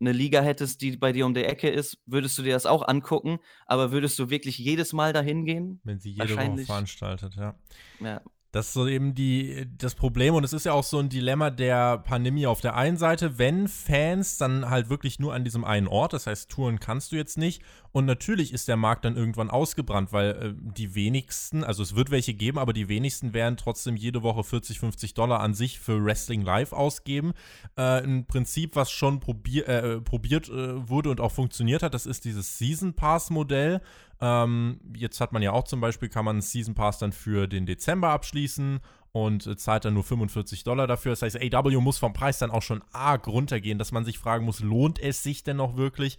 [0.00, 2.86] eine Liga hättest, die bei dir um die Ecke ist, würdest du dir das auch
[2.86, 5.80] angucken, aber würdest du wirklich jedes Mal dahin gehen?
[5.82, 7.58] Wenn sie jede Woche veranstaltet, ja.
[8.00, 8.22] Ja,
[8.54, 11.50] das ist so eben die, das Problem und es ist ja auch so ein Dilemma
[11.50, 15.88] der Pandemie auf der einen Seite, wenn Fans dann halt wirklich nur an diesem einen
[15.88, 19.50] Ort, das heißt Touren kannst du jetzt nicht und natürlich ist der Markt dann irgendwann
[19.50, 23.96] ausgebrannt, weil äh, die wenigsten, also es wird welche geben, aber die wenigsten werden trotzdem
[23.96, 27.32] jede Woche 40, 50 Dollar an sich für Wrestling Live ausgeben.
[27.76, 32.06] Äh, ein Prinzip, was schon probier, äh, probiert äh, wurde und auch funktioniert hat, das
[32.06, 33.80] ist dieses Season Pass Modell.
[34.26, 37.66] Ähm, jetzt hat man ja auch zum Beispiel, kann man Season Pass dann für den
[37.66, 38.80] Dezember abschließen
[39.12, 41.12] und äh, zahlt dann nur 45 Dollar dafür.
[41.12, 44.46] Das heißt, AW muss vom Preis dann auch schon arg runtergehen, dass man sich fragen
[44.46, 46.18] muss, lohnt es sich denn noch wirklich?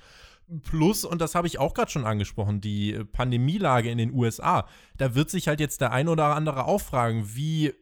[0.61, 4.67] Plus, und das habe ich auch gerade schon angesprochen, die Pandemielage in den USA.
[4.97, 7.73] Da wird sich halt jetzt der ein oder andere auch fragen, wie, äh,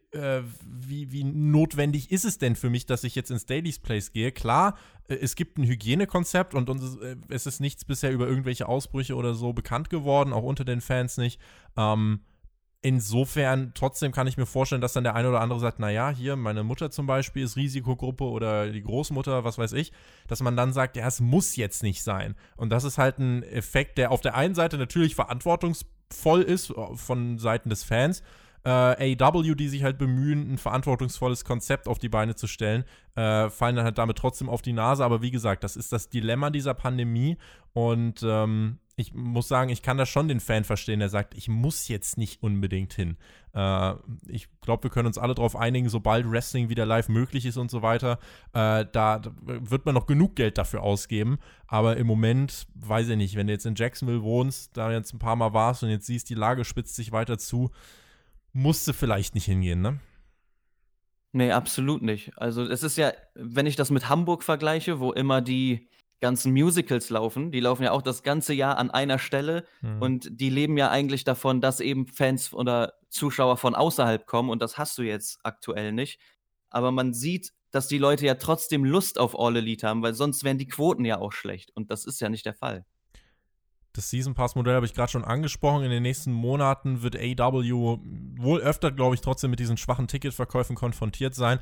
[0.66, 4.32] wie, wie notwendig ist es denn für mich, dass ich jetzt ins Daily's Place gehe?
[4.32, 8.68] Klar, äh, es gibt ein Hygienekonzept und uns, äh, es ist nichts bisher über irgendwelche
[8.68, 11.40] Ausbrüche oder so bekannt geworden, auch unter den Fans nicht.
[11.78, 12.22] Ähm,
[12.86, 16.36] Insofern, trotzdem kann ich mir vorstellen, dass dann der eine oder andere sagt, naja, hier,
[16.36, 19.94] meine Mutter zum Beispiel ist Risikogruppe oder die Großmutter, was weiß ich,
[20.28, 22.36] dass man dann sagt, ja, es muss jetzt nicht sein.
[22.58, 26.96] Und das ist halt ein Effekt, der auf der einen Seite natürlich verantwortungsvoll ist äh,
[26.96, 28.22] von Seiten des Fans,
[28.66, 33.50] äh, AW, die sich halt bemühen, ein verantwortungsvolles Konzept auf die Beine zu stellen, äh,
[33.50, 35.04] fallen dann halt damit trotzdem auf die Nase.
[35.04, 37.38] Aber wie gesagt, das ist das Dilemma dieser Pandemie
[37.74, 41.48] und ähm, ich muss sagen, ich kann da schon den Fan verstehen, der sagt, ich
[41.48, 43.18] muss jetzt nicht unbedingt hin.
[43.56, 43.94] Äh,
[44.28, 47.72] ich glaube, wir können uns alle darauf einigen, sobald Wrestling wieder live möglich ist und
[47.72, 48.20] so weiter,
[48.54, 51.40] äh, da, wird man noch genug Geld dafür ausgeben.
[51.66, 55.20] Aber im Moment, weiß ich nicht, wenn du jetzt in Jacksonville wohnst, da jetzt ein
[55.20, 57.72] paar Mal warst und jetzt siehst, die Lage spitzt sich weiter zu,
[58.54, 60.00] musst du vielleicht nicht hingehen, ne?
[61.32, 62.32] Nee, absolut nicht.
[62.38, 65.90] Also es ist ja, wenn ich das mit Hamburg vergleiche, wo immer die
[66.24, 67.52] ganzen Musicals laufen.
[67.52, 70.02] Die laufen ja auch das ganze Jahr an einer Stelle mhm.
[70.02, 74.62] und die leben ja eigentlich davon, dass eben Fans oder Zuschauer von außerhalb kommen und
[74.62, 76.22] das hast du jetzt aktuell nicht.
[76.70, 80.46] Aber man sieht, dass die Leute ja trotzdem Lust auf All Elite haben, weil sonst
[80.46, 82.86] wären die Quoten ja auch schlecht und das ist ja nicht der Fall.
[83.94, 85.84] Das Season Pass Modell habe ich gerade schon angesprochen.
[85.84, 88.00] In den nächsten Monaten wird AW
[88.38, 91.60] wohl öfter, glaube ich, trotzdem mit diesen schwachen Ticketverkäufen konfrontiert sein.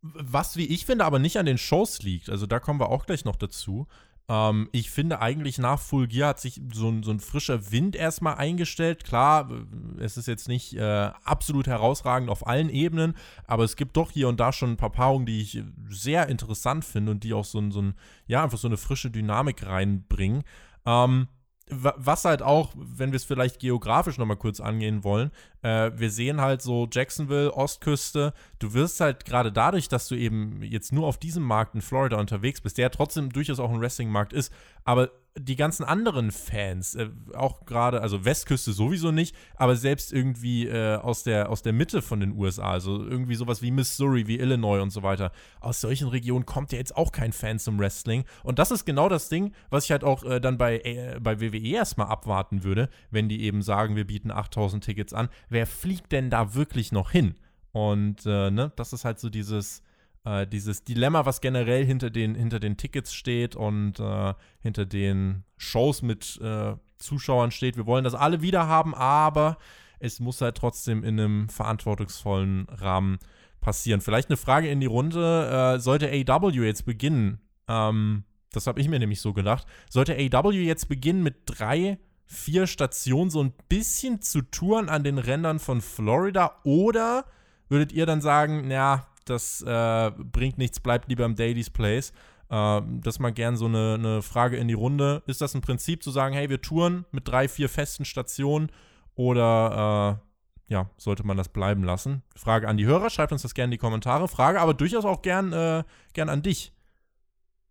[0.00, 2.30] Was, wie ich finde, aber nicht an den Shows liegt.
[2.30, 3.86] Also da kommen wir auch gleich noch dazu.
[4.28, 7.96] Ähm, ich finde eigentlich nach Full Gear hat sich so ein, so ein frischer Wind
[7.96, 9.04] erstmal eingestellt.
[9.04, 9.50] Klar,
[9.98, 13.14] es ist jetzt nicht äh, absolut herausragend auf allen Ebenen,
[13.46, 16.84] aber es gibt doch hier und da schon ein paar Paarungen, die ich sehr interessant
[16.86, 17.94] finde und die auch so, ein, so ein,
[18.26, 20.44] ja, einfach so eine frische Dynamik reinbringen.
[20.86, 21.28] Ähm,
[21.70, 25.30] was halt auch, wenn wir es vielleicht geografisch nochmal kurz angehen wollen,
[25.64, 30.62] äh, wir sehen halt so Jacksonville, Ostküste, du wirst halt gerade dadurch, dass du eben
[30.62, 34.34] jetzt nur auf diesem Markt in Florida unterwegs bist, der trotzdem durchaus auch ein Wrestling-Markt
[34.34, 34.52] ist,
[34.84, 40.68] aber die ganzen anderen Fans, äh, auch gerade, also Westküste sowieso nicht, aber selbst irgendwie
[40.68, 44.38] äh, aus, der, aus der Mitte von den USA, also irgendwie sowas wie Missouri, wie
[44.38, 48.24] Illinois und so weiter, aus solchen Regionen kommt ja jetzt auch kein Fan zum Wrestling.
[48.44, 51.40] Und das ist genau das Ding, was ich halt auch äh, dann bei, äh, bei
[51.40, 55.28] WWE erstmal abwarten würde, wenn die eben sagen, wir bieten 8000 Tickets an.
[55.54, 57.36] Wer fliegt denn da wirklich noch hin?
[57.70, 59.84] Und äh, ne, das ist halt so dieses
[60.24, 65.44] äh, dieses Dilemma, was generell hinter den, hinter den Tickets steht und äh, hinter den
[65.56, 67.76] Shows mit äh, Zuschauern steht.
[67.76, 69.58] Wir wollen das alle wieder haben, aber
[70.00, 73.18] es muss halt trotzdem in einem verantwortungsvollen Rahmen
[73.60, 74.00] passieren.
[74.00, 75.76] Vielleicht eine Frage in die Runde.
[75.76, 77.38] Äh, sollte AW jetzt beginnen,
[77.68, 82.66] ähm, das habe ich mir nämlich so gedacht, sollte AW jetzt beginnen mit drei vier
[82.66, 87.24] Stationen so ein bisschen zu touren an den Rändern von Florida oder
[87.68, 92.12] würdet ihr dann sagen, ja, das äh, bringt nichts, bleibt lieber im Daily's Place.
[92.50, 95.22] Äh, das mal gern so eine, eine Frage in die Runde.
[95.26, 98.70] Ist das ein Prinzip zu sagen, hey, wir touren mit drei, vier festen Stationen
[99.14, 102.22] oder äh, ja, sollte man das bleiben lassen?
[102.36, 104.28] Frage an die Hörer, schreibt uns das gerne in die Kommentare.
[104.28, 106.72] Frage aber durchaus auch gern, äh, gern an dich.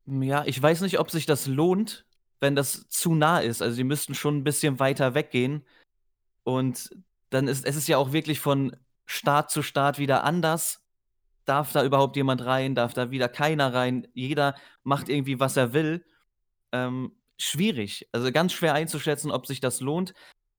[0.06, 2.06] Ja, ich weiß nicht, ob sich das lohnt,
[2.44, 3.62] wenn das zu nah ist.
[3.64, 5.66] Also, die müssten schon ein bisschen weiter weggehen.
[6.44, 6.92] Und
[7.32, 8.76] dann ist es ist ja auch wirklich von
[9.06, 10.82] Start zu Start wieder anders.
[11.46, 15.74] darf da überhaupt jemand rein, darf da wieder keiner rein, jeder macht irgendwie, was er
[15.74, 16.06] will.
[16.72, 20.14] Ähm, schwierig, also ganz schwer einzuschätzen, ob sich das lohnt.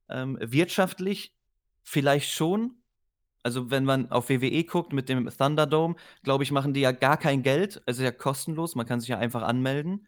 [0.08, 1.34] Ähm, wirtschaftlich
[1.82, 2.82] vielleicht schon.
[3.42, 7.18] Also wenn man auf WWE guckt mit dem Thunderdome, glaube ich, machen die ja gar
[7.18, 7.82] kein Geld.
[7.86, 10.06] Also ja kostenlos, man kann sich ja einfach anmelden.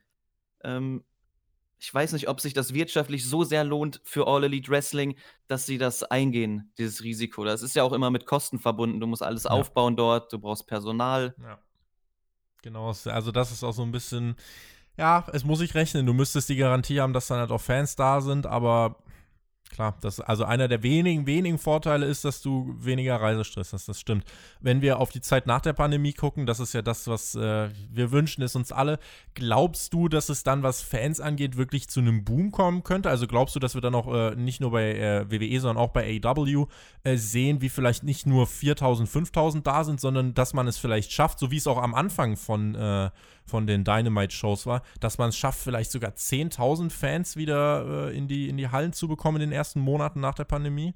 [0.65, 1.05] Ähm,
[1.79, 5.67] ich weiß nicht, ob sich das wirtschaftlich so sehr lohnt für All Elite Wrestling, dass
[5.67, 7.45] sie das eingehen, dieses Risiko.
[7.45, 9.01] Das ist ja auch immer mit Kosten verbunden.
[9.01, 9.51] Du musst alles ja.
[9.51, 11.35] aufbauen dort, du brauchst Personal.
[11.43, 11.59] Ja.
[12.63, 14.37] Genau, also das ist auch so ein bisschen,
[14.97, 16.07] ja, es muss sich rechnen.
[16.07, 18.97] Du müsstest die Garantie haben, dass dann halt auch Fans da sind, aber
[19.71, 24.01] Klar, das, also einer der wenigen, wenigen Vorteile ist, dass du weniger Reisestress hast, das
[24.01, 24.25] stimmt.
[24.61, 27.69] Wenn wir auf die Zeit nach der Pandemie gucken, das ist ja das, was äh,
[27.91, 28.99] wir wünschen, ist uns alle.
[29.35, 33.11] Glaubst du, dass es dann, was Fans angeht, wirklich zu einem Boom kommen könnte?
[33.11, 35.91] Also glaubst du, dass wir dann auch äh, nicht nur bei äh, WWE, sondern auch
[35.91, 36.69] bei AEW
[37.03, 41.13] äh, sehen, wie vielleicht nicht nur 4000, 5000 da sind, sondern dass man es vielleicht
[41.13, 43.11] schafft, so wie es auch am Anfang von äh,
[43.47, 48.29] von den Dynamite-Shows war, dass man es schafft, vielleicht sogar 10.000 Fans wieder äh, in,
[48.29, 50.95] die, in die Hallen zu bekommen in den ersten Monaten nach der Pandemie?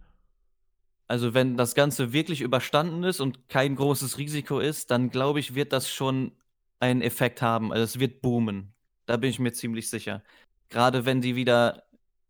[1.06, 5.54] Also wenn das Ganze wirklich überstanden ist und kein großes Risiko ist, dann glaube ich,
[5.54, 6.32] wird das schon
[6.78, 7.72] einen Effekt haben.
[7.72, 8.74] Also es wird boomen.
[9.06, 10.22] Da bin ich mir ziemlich sicher.
[10.68, 11.82] Gerade wenn die wieder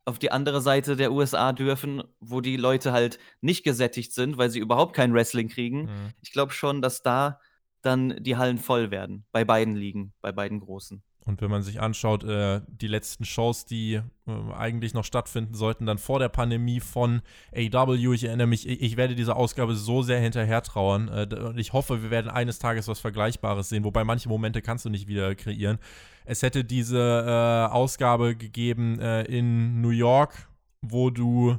[0.06, 4.50] auf die andere Seite der USA dürfen, wo die Leute halt nicht gesättigt sind, weil
[4.50, 5.82] sie überhaupt kein Wrestling kriegen.
[5.82, 6.14] Mhm.
[6.22, 7.38] Ich glaube schon, dass da
[7.82, 9.24] dann die Hallen voll werden.
[9.32, 11.02] Bei beiden Ligen, bei beiden großen.
[11.26, 15.84] Und wenn man sich anschaut, äh, die letzten Shows, die äh, eigentlich noch stattfinden sollten,
[15.86, 17.20] dann vor der Pandemie von
[17.54, 21.08] AW, ich erinnere mich, ich, ich werde dieser Ausgabe so sehr hinterher trauern.
[21.08, 24.86] Äh, und ich hoffe, wir werden eines Tages was Vergleichbares sehen, wobei manche Momente kannst
[24.86, 25.78] du nicht wieder kreieren.
[26.24, 30.48] Es hätte diese äh, Ausgabe gegeben äh, in New York,
[30.80, 31.58] wo du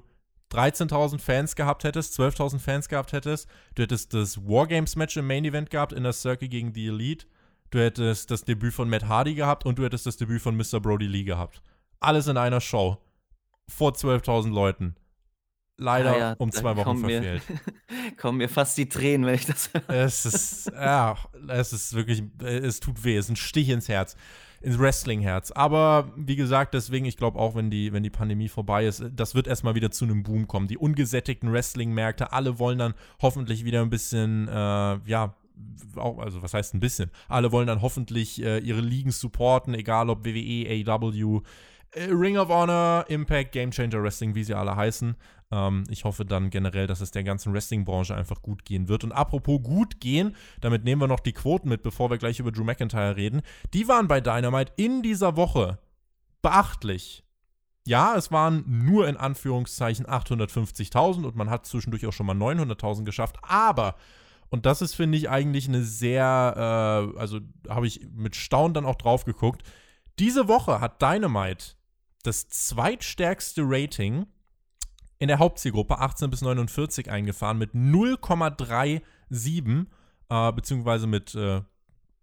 [0.52, 5.70] 13.000 Fans gehabt hättest, 12.000 Fans gehabt hättest, du hättest das Wargames-Match im Main Event
[5.70, 7.26] gehabt in der Circle gegen die Elite,
[7.70, 10.80] du hättest das Debüt von Matt Hardy gehabt und du hättest das Debüt von Mr.
[10.80, 11.62] Brody Lee gehabt.
[12.00, 12.98] Alles in einer Show.
[13.70, 14.96] Vor 12.000 Leuten.
[15.82, 17.42] Leider ah ja, um zwei Wochen verfehlt.
[17.50, 19.90] Mir, kommen mir fast die Tränen, wenn ich das höre.
[19.90, 21.18] Es ist, ja,
[21.48, 24.16] es ist wirklich, es tut weh, es ist ein Stich ins Herz
[24.62, 25.50] ins Wrestling-Herz.
[25.52, 29.34] Aber wie gesagt, deswegen, ich glaube auch, wenn die, wenn die Pandemie vorbei ist, das
[29.34, 30.68] wird erstmal wieder zu einem Boom kommen.
[30.68, 35.34] Die ungesättigten Wrestling-Märkte, alle wollen dann hoffentlich wieder ein bisschen, äh, ja,
[35.96, 37.10] auch, also was heißt ein bisschen?
[37.28, 41.42] Alle wollen dann hoffentlich äh, ihre Ligen supporten, egal ob WWE, AW,
[41.94, 45.16] äh, Ring of Honor, Impact, Game Changer Wrestling, wie sie alle heißen.
[45.52, 49.04] Ähm, ich hoffe dann generell, dass es der ganzen Wrestling-Branche einfach gut gehen wird.
[49.04, 52.52] Und apropos gut gehen, damit nehmen wir noch die Quoten mit, bevor wir gleich über
[52.52, 53.42] Drew McIntyre reden.
[53.74, 55.80] Die waren bei Dynamite in dieser Woche
[56.42, 57.24] beachtlich.
[57.86, 63.04] Ja, es waren nur in Anführungszeichen 850.000 und man hat zwischendurch auch schon mal 900.000
[63.06, 63.96] geschafft, aber
[64.52, 68.86] und das ist, finde ich, eigentlich eine sehr, äh, also habe ich mit Staunen dann
[68.86, 69.64] auch drauf geguckt.
[70.20, 71.76] Diese Woche hat Dynamite
[72.24, 74.28] das zweitstärkste Rating
[75.22, 79.86] in der Hauptzielgruppe 18 bis 49 eingefahren mit 0,37,
[80.30, 81.62] äh, beziehungsweise mit äh,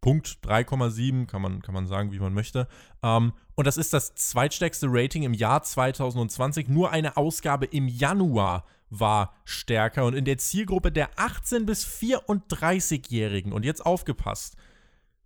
[0.01, 2.67] Punkt 3,7, kann man, kann man sagen, wie man möchte.
[3.05, 6.67] Ähm, und das ist das zweitstärkste Rating im Jahr 2020.
[6.67, 10.05] Nur eine Ausgabe im Januar war stärker.
[10.05, 14.57] Und in der Zielgruppe der 18- bis 34-Jährigen, und jetzt aufgepasst,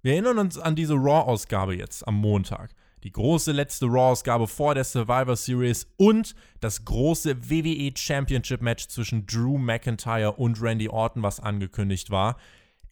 [0.03, 4.85] wir erinnern uns an diese Raw-Ausgabe jetzt am Montag die große letzte Raw-Ausgabe vor der
[4.85, 11.41] Survivor Series und das große WWE Championship Match zwischen Drew McIntyre und Randy Orton, was
[11.41, 12.37] angekündigt war.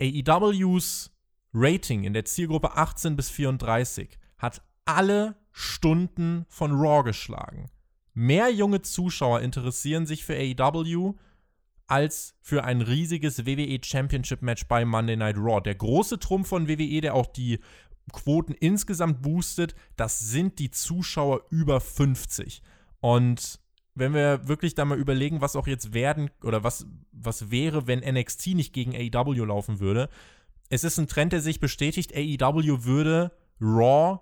[0.00, 1.10] AEWs
[1.52, 7.70] Rating in der Zielgruppe 18 bis 34 hat alle Stunden von Raw geschlagen.
[8.14, 11.14] Mehr junge Zuschauer interessieren sich für AEW
[11.86, 15.60] als für ein riesiges WWE Championship Match bei Monday Night Raw.
[15.60, 17.58] Der große Trumpf von WWE, der auch die
[18.12, 22.62] Quoten insgesamt boostet, das sind die Zuschauer über 50.
[23.00, 23.60] Und
[23.94, 28.00] wenn wir wirklich da mal überlegen, was auch jetzt werden oder was, was wäre, wenn
[28.00, 30.08] NXT nicht gegen AEW laufen würde,
[30.68, 34.20] es ist ein Trend, der sich bestätigt, AEW würde Raw,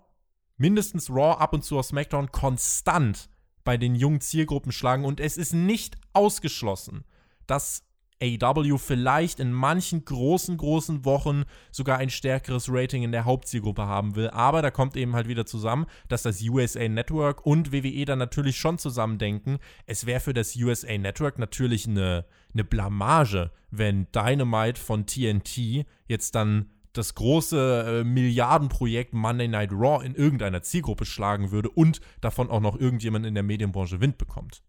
[0.57, 3.29] mindestens Raw, ab und zu aus SmackDown konstant
[3.65, 7.05] bei den jungen Zielgruppen schlagen und es ist nicht ausgeschlossen,
[7.47, 7.85] dass
[8.21, 14.17] AEW vielleicht in manchen großen, großen Wochen sogar ein stärkeres Rating in der Hauptzielgruppe haben
[14.17, 14.29] will.
[14.31, 18.59] Aber da kommt eben halt wieder zusammen, dass das USA Network und WWE dann natürlich
[18.59, 19.59] schon zusammen denken.
[19.87, 26.35] Es wäre für das USA Network natürlich eine, eine Blamage, wenn Dynamite von TNT jetzt
[26.35, 32.51] dann das große äh, Milliardenprojekt Monday Night Raw in irgendeiner Zielgruppe schlagen würde und davon
[32.51, 34.63] auch noch irgendjemand in der Medienbranche Wind bekommt.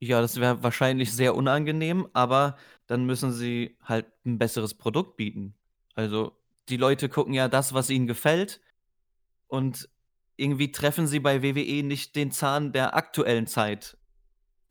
[0.00, 2.56] Ja, das wäre wahrscheinlich sehr unangenehm, aber
[2.86, 5.54] dann müssen sie halt ein besseres Produkt bieten.
[5.94, 6.36] Also
[6.68, 8.60] die Leute gucken ja das, was ihnen gefällt
[9.48, 9.88] und
[10.36, 13.96] irgendwie treffen sie bei WWE nicht den Zahn der aktuellen Zeit.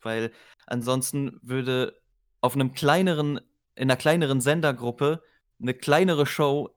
[0.00, 0.32] Weil
[0.66, 2.00] ansonsten würde
[2.40, 3.38] auf einem kleineren,
[3.74, 5.22] in einer kleineren Sendergruppe
[5.60, 6.70] eine kleinere Show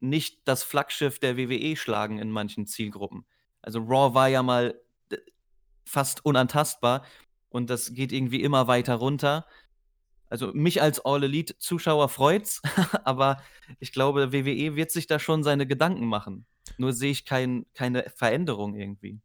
[0.00, 3.24] nicht das Flaggschiff der WWE schlagen in manchen Zielgruppen.
[3.62, 4.80] Also Raw war ja mal
[5.84, 7.04] fast unantastbar
[7.48, 9.46] und das geht irgendwie immer weiter runter.
[10.30, 12.60] Also mich als All Elite Zuschauer freut's,
[13.04, 13.38] aber
[13.80, 16.46] ich glaube, WWE wird sich da schon seine Gedanken machen.
[16.76, 19.20] Nur sehe ich kein, keine Veränderung irgendwie.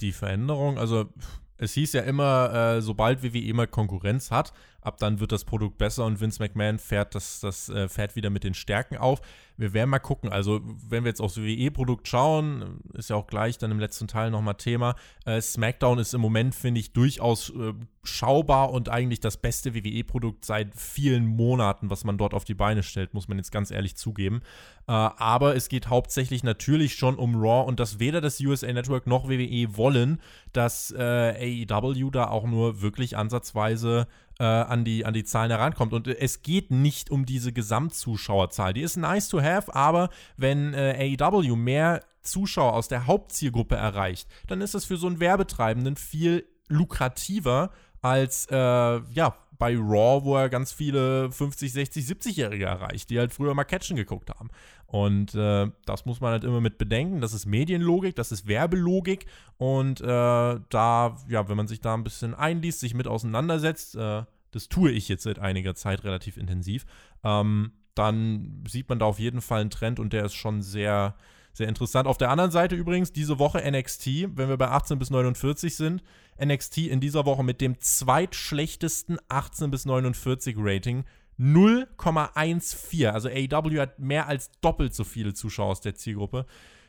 [0.00, 1.12] Die Veränderung, also
[1.56, 4.52] es hieß ja immer, äh, sobald WWE mal Konkurrenz hat,
[4.84, 8.30] ab dann wird das Produkt besser und Vince McMahon fährt das, das äh, fährt wieder
[8.30, 9.20] mit den Stärken auf.
[9.56, 10.30] Wir werden mal gucken.
[10.30, 14.30] Also, wenn wir jetzt aufs WWE-Produkt schauen, ist ja auch gleich dann im letzten Teil
[14.30, 14.96] nochmal Thema.
[15.26, 20.44] Äh, SmackDown ist im Moment, finde ich, durchaus äh, schaubar und eigentlich das beste WWE-Produkt
[20.44, 23.96] seit vielen Monaten, was man dort auf die Beine stellt, muss man jetzt ganz ehrlich
[23.96, 24.42] zugeben.
[24.88, 29.06] Äh, aber es geht hauptsächlich natürlich schon um Raw und dass weder das USA Network
[29.06, 30.20] noch WWE wollen,
[30.52, 35.92] dass äh, AEW da auch nur wirklich ansatzweise äh, an, die, an die Zahlen herankommt.
[35.92, 38.72] Und äh, es geht nicht um diese Gesamtzuschauerzahl.
[38.74, 44.28] Die ist nice to have, aber wenn äh, AEW mehr Zuschauer aus der Hauptzielgruppe erreicht,
[44.48, 47.70] dann ist das für so einen Werbetreibenden viel lukrativer
[48.00, 53.32] als äh, ja, bei Raw, wo er ganz viele 50, 60, 70-Jährige erreicht, die halt
[53.32, 54.50] früher mal Catchen geguckt haben.
[54.86, 57.22] Und äh, das muss man halt immer mit bedenken.
[57.22, 59.24] Das ist Medienlogik, das ist Werbelogik.
[59.56, 64.24] Und äh, da, ja, wenn man sich da ein bisschen einliest, sich mit auseinandersetzt, äh,
[64.50, 66.84] das tue ich jetzt seit einiger Zeit relativ intensiv,
[67.22, 71.14] ähm, dann sieht man da auf jeden Fall einen Trend und der ist schon sehr,
[71.54, 72.06] sehr interessant.
[72.08, 76.02] Auf der anderen Seite übrigens, diese Woche NXT, wenn wir bei 18 bis 49 sind,
[76.44, 81.04] NXT in dieser Woche mit dem zweitschlechtesten 18 bis 49 Rating
[81.38, 83.08] 0,14.
[83.08, 86.44] Also AEW hat mehr als doppelt so viele Zuschauer aus der Zielgruppe.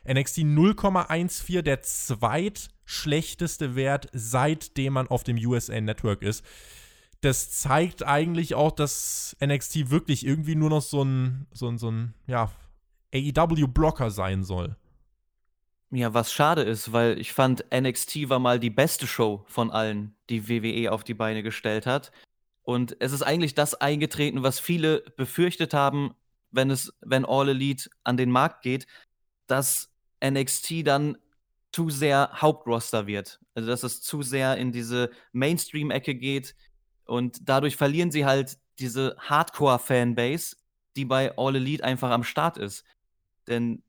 [0.08, 6.44] NXT 0,14, der zweitschlechteste Wert, seitdem man auf dem USA Network ist.
[7.22, 11.90] Das zeigt eigentlich auch, dass NXT wirklich irgendwie nur noch so ein, so ein, so
[11.90, 12.50] ein ja,
[13.16, 14.76] AEW-Blocker sein soll.
[15.90, 20.14] Ja, was schade ist, weil ich fand, NXT war mal die beste Show von allen,
[20.28, 22.10] die WWE auf die Beine gestellt hat.
[22.62, 26.14] Und es ist eigentlich das eingetreten, was viele befürchtet haben,
[26.50, 28.86] wenn es, wenn All Elite an den Markt geht,
[29.46, 29.92] dass
[30.24, 31.16] NXT dann
[31.72, 33.38] zu sehr Hauptroster wird.
[33.54, 36.56] Also dass es zu sehr in diese Mainstream-Ecke geht
[37.04, 40.56] und dadurch verlieren sie halt diese Hardcore-Fanbase,
[40.96, 42.84] die bei All Elite einfach am Start ist.
[43.48, 43.82] Denn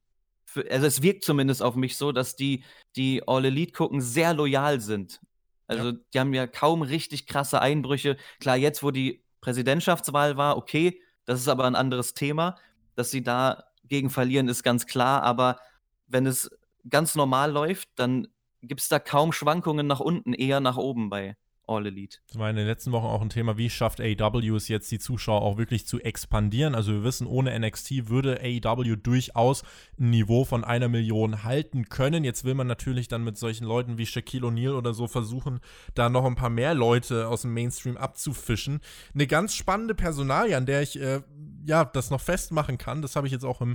[0.46, 2.64] für, also es wirkt zumindest auf mich so, dass die,
[2.96, 5.20] die All Elite gucken, sehr loyal sind.
[5.68, 5.98] Also ja.
[6.14, 8.18] die haben ja kaum richtig krasse Einbrüche.
[8.40, 12.56] Klar, jetzt, wo die Präsidentschaftswahl war, okay, das ist aber ein anderes Thema.
[12.96, 15.24] Dass sie da gegen verlieren, ist ganz klar.
[15.24, 15.60] Aber
[16.08, 16.50] wenn es
[16.90, 18.28] ganz normal läuft, dann
[18.62, 21.36] gibt es da kaum Schwankungen nach unten, eher nach oben bei
[21.68, 22.20] All Elite.
[22.30, 25.00] Das war in den letzten Wochen auch ein Thema, wie schafft AEW es jetzt, die
[25.00, 26.76] Zuschauer auch wirklich zu expandieren.
[26.76, 29.64] Also wir wissen, ohne NXT würde AEW durchaus
[30.00, 32.24] ein Niveau von einer Million halten können.
[32.24, 35.60] Jetzt will man natürlich dann mit solchen Leuten wie Shaquille O'Neal oder so versuchen,
[35.94, 38.80] da noch ein paar mehr Leute aus dem Mainstream abzufischen.
[39.14, 41.22] Eine ganz spannende Personalie, an der ich äh,
[41.66, 43.74] ja das noch festmachen kann, das habe ich jetzt auch im,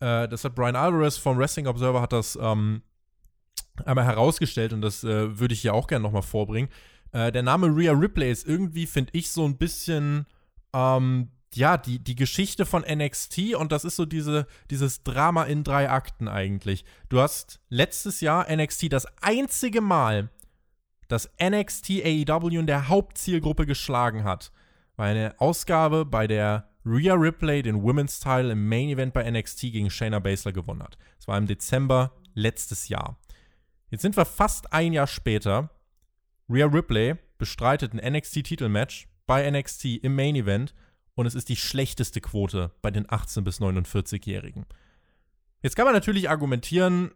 [0.00, 2.82] äh, das hat Brian Alvarez vom Wrestling Observer hat das ähm,
[3.84, 6.68] einmal herausgestellt und das äh, würde ich hier auch gerne nochmal vorbringen.
[7.14, 10.26] Äh, der Name Rhea Ripley ist irgendwie, finde ich, so ein bisschen,
[10.74, 15.62] ähm, ja, die, die Geschichte von NXT und das ist so diese, dieses Drama in
[15.62, 16.84] drei Akten eigentlich.
[17.08, 20.28] Du hast letztes Jahr NXT das einzige Mal,
[21.06, 24.50] dass NXT AEW in der Hauptzielgruppe geschlagen hat,
[24.96, 29.60] war eine Ausgabe, bei der Rhea Ripley den Women's Title im Main Event bei NXT
[29.60, 30.98] gegen Shayna Baszler gewonnen hat.
[31.18, 33.16] Das war im Dezember letztes Jahr.
[33.90, 35.70] Jetzt sind wir fast ein Jahr später
[36.48, 40.74] Rhea Ripley bestreitet ein NXT-Titelmatch bei NXT im Main Event
[41.14, 44.66] und es ist die schlechteste Quote bei den 18- bis 49-Jährigen.
[45.62, 47.12] Jetzt kann man natürlich argumentieren,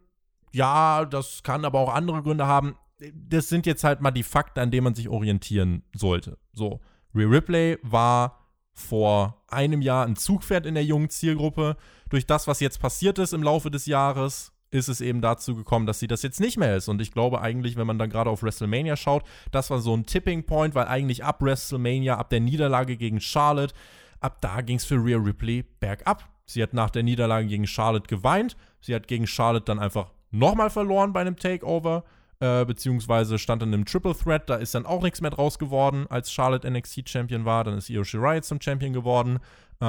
[0.53, 2.77] ja, das kann aber auch andere Gründe haben.
[3.15, 6.39] Das sind jetzt halt mal die Fakten, an denen man sich orientieren sollte.
[6.53, 6.81] So,
[7.15, 11.77] Rhea Ripley war vor einem Jahr ein Zugpferd in der jungen Zielgruppe.
[12.09, 15.87] Durch das, was jetzt passiert ist im Laufe des Jahres, ist es eben dazu gekommen,
[15.87, 16.89] dass sie das jetzt nicht mehr ist.
[16.89, 20.07] Und ich glaube eigentlich, wenn man dann gerade auf WrestleMania schaut, das war so ein
[20.07, 23.75] Tipping Point, weil eigentlich ab WrestleMania, ab der Niederlage gegen Charlotte,
[24.21, 26.29] ab da ging es für Rhea Ripley bergab.
[26.45, 28.57] Sie hat nach der Niederlage gegen Charlotte geweint.
[28.81, 32.05] Sie hat gegen Charlotte dann einfach nochmal verloren bei einem Takeover.
[32.41, 36.07] äh, beziehungsweise stand in einem Triple Threat, da ist dann auch nichts mehr draus geworden,
[36.09, 37.65] als Charlotte NXT Champion war.
[37.65, 39.41] Dann ist Io Shirai zum Champion geworden.
[39.81, 39.85] Äh,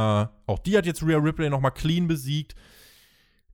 [0.48, 2.56] auch die hat jetzt Rhea Ripley nochmal clean besiegt.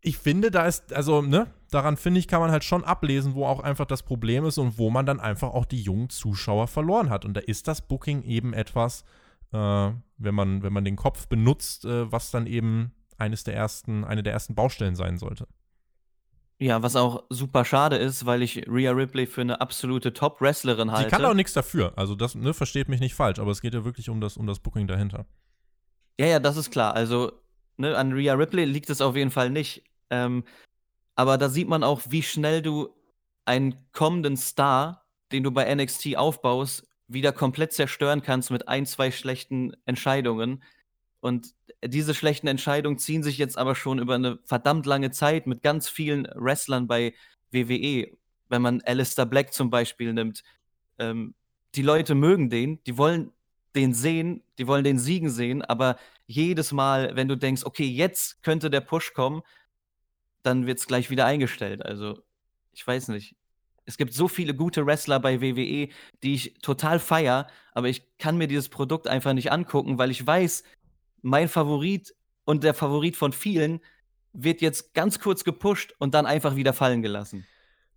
[0.08, 3.45] Ich finde, da ist, also, ne, daran finde ich, kann man halt schon ablesen, wo
[3.45, 7.10] auch einfach das Problem ist und wo man dann einfach auch die jungen Zuschauer verloren
[7.10, 7.26] hat.
[7.26, 9.03] Und da ist das Booking eben etwas,
[9.51, 14.03] äh, wenn, man, wenn man den Kopf benutzt, äh, was dann eben eines der ersten,
[14.03, 15.47] eine der ersten Baustellen sein sollte.
[16.60, 21.10] Ja, was auch super schade ist, weil ich Rhea Ripley für eine absolute Top-Wrestlerin halte.
[21.10, 21.93] Sie kann auch nichts dafür.
[21.95, 24.45] Also das ne, versteht mich nicht falsch, aber es geht ja wirklich um das, um
[24.45, 25.26] das Booking dahinter.
[26.20, 26.93] Ja, ja, das ist klar.
[26.93, 27.34] Also
[27.78, 29.84] ne, an Rhea Ripley liegt es auf jeden Fall nicht.
[30.10, 30.43] Ähm,
[31.16, 32.89] aber da sieht man auch, wie schnell du
[33.45, 39.12] einen kommenden Star, den du bei NXT aufbaust, wieder komplett zerstören kannst mit ein, zwei
[39.12, 40.64] schlechten Entscheidungen.
[41.20, 41.53] Und
[41.84, 45.88] diese schlechten Entscheidungen ziehen sich jetzt aber schon über eine verdammt lange Zeit mit ganz
[45.88, 47.14] vielen Wrestlern bei
[47.51, 48.18] WWE.
[48.49, 50.43] Wenn man Alistair Black zum Beispiel nimmt,
[50.99, 51.36] ähm,
[51.76, 53.32] die Leute mögen den, die wollen
[53.76, 55.97] den sehen, die wollen den siegen sehen, aber
[56.28, 59.41] jedes Mal, wenn du denkst, okay, jetzt könnte der Push kommen,
[60.46, 61.86] dann wird es gleich wieder eingestellt.
[61.86, 62.20] Also,
[62.72, 63.36] ich weiß nicht.
[63.86, 65.89] Es gibt so viele gute Wrestler bei WWE,
[66.24, 70.26] die ich total feier, aber ich kann mir dieses Produkt einfach nicht angucken, weil ich
[70.26, 70.64] weiß,
[71.22, 72.16] mein Favorit
[72.46, 73.82] und der Favorit von vielen
[74.34, 77.46] wird jetzt ganz kurz gepusht und dann einfach wieder fallen gelassen.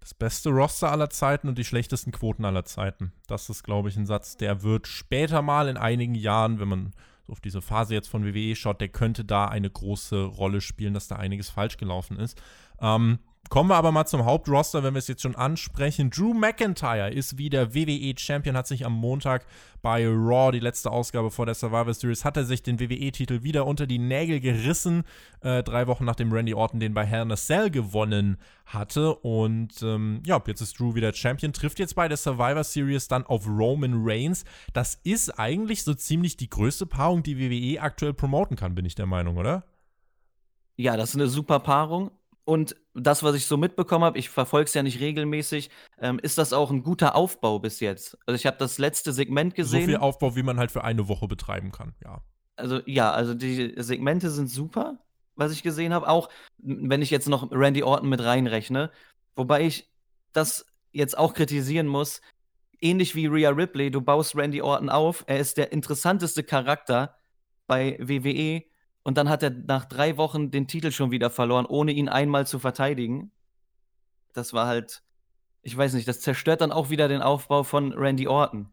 [0.01, 3.12] Das beste Roster aller Zeiten und die schlechtesten Quoten aller Zeiten.
[3.26, 6.92] Das ist, glaube ich, ein Satz, der wird später mal in einigen Jahren, wenn man
[7.29, 11.09] auf diese Phase jetzt von WWE schaut, der könnte da eine große Rolle spielen, dass
[11.09, 12.41] da einiges falsch gelaufen ist.
[12.81, 13.18] Ähm,
[13.49, 16.11] Kommen wir aber mal zum Hauptroster, wenn wir es jetzt schon ansprechen.
[16.11, 19.47] Drew McIntyre ist wieder WWE-Champion, hat sich am Montag
[19.80, 23.64] bei Raw, die letzte Ausgabe vor der Survivor Series, hat er sich den WWE-Titel wieder
[23.64, 25.05] unter die Nägel gerissen.
[25.41, 28.36] Äh, drei Wochen nachdem Randy Orton den bei Hell in a Cell gewonnen
[28.66, 29.14] hatte.
[29.14, 33.24] Und ähm, ja, jetzt ist Drew wieder Champion, trifft jetzt bei der Survivor Series dann
[33.24, 34.45] auf Roman Reigns.
[34.74, 38.95] Das ist eigentlich so ziemlich die größte Paarung, die WWE aktuell promoten kann, bin ich
[38.95, 39.64] der Meinung, oder?
[40.76, 42.11] Ja, das ist eine super Paarung.
[42.49, 45.68] Und das, was ich so mitbekommen habe, ich verfolge es ja nicht regelmäßig,
[46.01, 48.16] ähm, ist das auch ein guter Aufbau bis jetzt.
[48.24, 49.82] Also ich habe das letzte Segment gesehen.
[49.82, 52.22] So viel Aufbau, wie man halt für eine Woche betreiben kann, ja.
[52.57, 54.96] Also ja, also die Segmente sind super,
[55.36, 56.09] was ich gesehen habe.
[56.09, 58.90] Auch wenn ich jetzt noch Randy Orton mit reinrechne.
[59.36, 59.92] Wobei ich
[60.32, 62.22] das jetzt auch kritisieren muss.
[62.80, 65.22] Ähnlich wie Rhea Ripley, du baust Randy Orton auf.
[65.26, 67.14] Er ist der interessanteste Charakter
[67.66, 68.64] bei WWE
[69.09, 72.46] und dann hat er nach drei Wochen den Titel schon wieder verloren, ohne ihn einmal
[72.46, 73.32] zu verteidigen.
[74.34, 75.02] Das war halt,
[75.62, 78.68] ich weiß nicht, das zerstört dann auch wieder den Aufbau von Randy Orton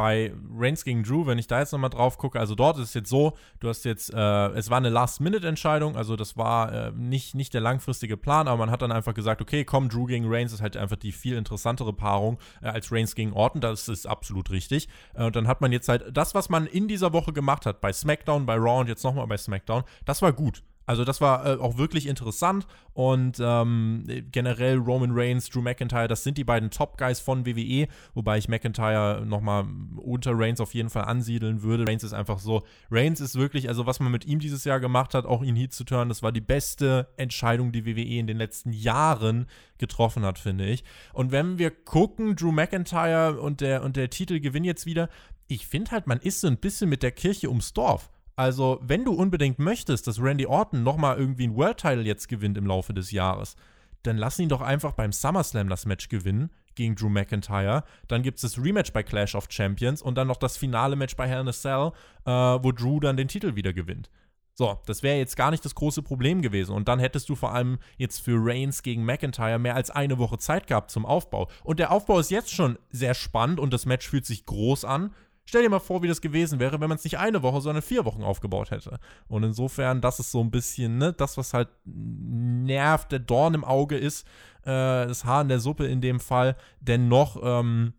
[0.00, 2.94] bei Reigns gegen Drew, wenn ich da jetzt nochmal drauf gucke, also dort ist es
[2.94, 7.34] jetzt so, du hast jetzt, äh, es war eine Last-Minute-Entscheidung, also das war äh, nicht,
[7.34, 10.54] nicht der langfristige Plan, aber man hat dann einfach gesagt, okay, komm, Drew gegen Reigns
[10.54, 14.50] ist halt einfach die viel interessantere Paarung äh, als Reigns gegen Orton, das ist absolut
[14.50, 14.88] richtig.
[15.12, 17.82] Äh, und dann hat man jetzt halt das, was man in dieser Woche gemacht hat,
[17.82, 20.62] bei SmackDown, bei Raw und jetzt nochmal bei SmackDown, das war gut.
[20.90, 26.24] Also das war äh, auch wirklich interessant und ähm, generell Roman Reigns, Drew McIntyre, das
[26.24, 29.66] sind die beiden Top-Guys von WWE, wobei ich McIntyre nochmal
[29.98, 31.86] unter Reigns auf jeden Fall ansiedeln würde.
[31.86, 35.14] Reigns ist einfach so, Reigns ist wirklich, also was man mit ihm dieses Jahr gemacht
[35.14, 38.36] hat, auch ihn Heat zu turnen, das war die beste Entscheidung, die WWE in den
[38.36, 39.46] letzten Jahren
[39.78, 40.82] getroffen hat, finde ich.
[41.12, 45.08] Und wenn wir gucken, Drew McIntyre und der, und der Titelgewinn jetzt wieder,
[45.46, 48.10] ich finde halt, man ist so ein bisschen mit der Kirche ums Dorf.
[48.40, 52.56] Also, wenn du unbedingt möchtest, dass Randy Orton nochmal irgendwie ein World Title jetzt gewinnt
[52.56, 53.54] im Laufe des Jahres,
[54.02, 57.84] dann lass ihn doch einfach beim SummerSlam das Match gewinnen gegen Drew McIntyre.
[58.08, 61.16] Dann gibt es das Rematch bei Clash of Champions und dann noch das finale Match
[61.16, 61.92] bei Hell in a Cell,
[62.24, 64.08] äh, wo Drew dann den Titel wieder gewinnt.
[64.54, 66.74] So, das wäre jetzt gar nicht das große Problem gewesen.
[66.74, 70.38] Und dann hättest du vor allem jetzt für Reigns gegen McIntyre mehr als eine Woche
[70.38, 71.50] Zeit gehabt zum Aufbau.
[71.62, 75.14] Und der Aufbau ist jetzt schon sehr spannend und das Match fühlt sich groß an.
[75.44, 77.82] Stell dir mal vor, wie das gewesen wäre, wenn man es nicht eine Woche, sondern
[77.82, 79.00] vier Wochen aufgebaut hätte.
[79.26, 83.64] Und insofern, das ist so ein bisschen, ne, das, was halt nervt, der Dorn im
[83.64, 84.26] Auge ist,
[84.62, 86.56] äh, das Haar in der Suppe in dem Fall.
[86.80, 87.94] Dennoch, ähm,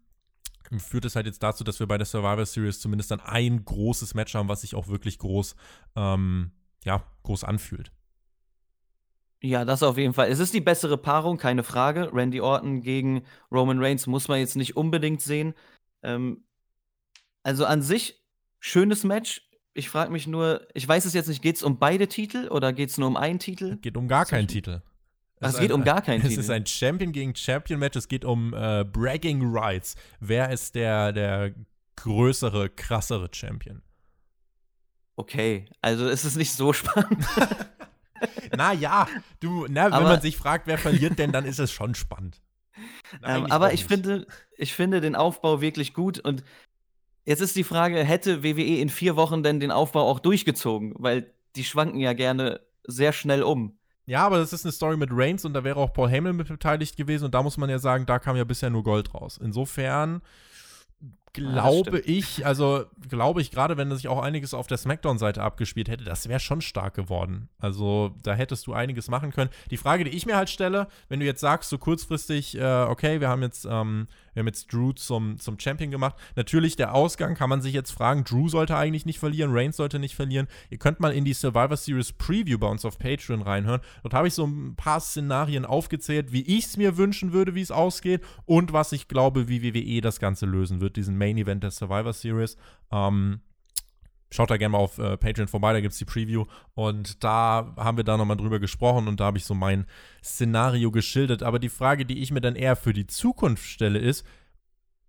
[0.79, 4.13] führt es halt jetzt dazu, dass wir bei der Survivor Series zumindest dann ein großes
[4.13, 5.55] Match haben, was sich auch wirklich groß,
[5.95, 6.51] ähm,
[6.85, 7.91] ja, groß anfühlt.
[9.43, 10.29] Ja, das auf jeden Fall.
[10.29, 12.13] Es ist die bessere Paarung, keine Frage.
[12.13, 15.55] Randy Orton gegen Roman Reigns muss man jetzt nicht unbedingt sehen.
[16.03, 16.43] Ähm,
[17.43, 18.21] also an sich
[18.59, 19.47] schönes Match.
[19.73, 22.73] Ich frage mich nur, ich weiß es jetzt nicht, geht es um beide Titel oder
[22.73, 23.77] geht es nur um einen Titel?
[23.77, 24.81] Geht um gar keinen Titel.
[25.39, 26.39] Ach, es, geht ein, um gar keinen es Titel.
[26.39, 27.95] Es ist ein Champion gegen Champion Match.
[27.95, 29.95] Es geht um äh, Bragging Rights.
[30.19, 31.53] Wer ist der, der
[31.95, 33.81] größere, krassere Champion?
[35.15, 37.25] Okay, also ist es nicht so spannend.
[38.55, 39.07] naja,
[39.39, 42.41] du, na, wenn man sich fragt, wer verliert denn, dann ist es schon spannend.
[43.23, 44.27] ähm, aber ich finde,
[44.57, 46.43] ich finde den Aufbau wirklich gut und
[47.26, 50.93] jetzt ist die Frage, hätte WWE in vier Wochen denn den Aufbau auch durchgezogen?
[50.97, 53.78] Weil die schwanken ja gerne sehr schnell um.
[54.05, 56.47] Ja, aber das ist eine Story mit Reigns und da wäre auch Paul Heyman mit
[56.47, 59.39] beteiligt gewesen und da muss man ja sagen, da kam ja bisher nur Gold raus.
[59.41, 60.22] Insofern
[61.34, 65.88] glaube ja, ich, also glaube ich, gerade wenn sich auch einiges auf der SmackDown-Seite abgespielt
[65.88, 67.49] hätte, das wäre schon stark geworden.
[67.59, 69.49] Also da hättest du einiges machen können.
[69.69, 73.22] Die Frage, die ich mir halt stelle, wenn du jetzt sagst, so kurzfristig, äh, okay,
[73.22, 76.15] wir haben jetzt ähm, wir haben jetzt Drew zum, zum Champion gemacht.
[76.36, 78.23] Natürlich, der Ausgang kann man sich jetzt fragen.
[78.23, 80.47] Drew sollte eigentlich nicht verlieren, Reigns sollte nicht verlieren.
[80.69, 83.82] Ihr könnt mal in die Survivor Series Preview bei uns auf Patreon reinhören.
[84.03, 87.61] Dort habe ich so ein paar Szenarien aufgezählt, wie ich es mir wünschen würde, wie
[87.61, 91.63] es ausgeht und was ich glaube, wie WWE das Ganze lösen wird, diesen Main Event
[91.63, 92.57] der Survivor Series.
[92.91, 93.41] Ähm,
[94.34, 96.45] Schaut da gerne mal auf äh, Patreon vorbei, da gibt es die Preview.
[96.73, 99.86] Und da haben wir da nochmal drüber gesprochen und da habe ich so mein
[100.23, 101.43] Szenario geschildert.
[101.43, 104.25] Aber die Frage, die ich mir dann eher für die Zukunft stelle, ist,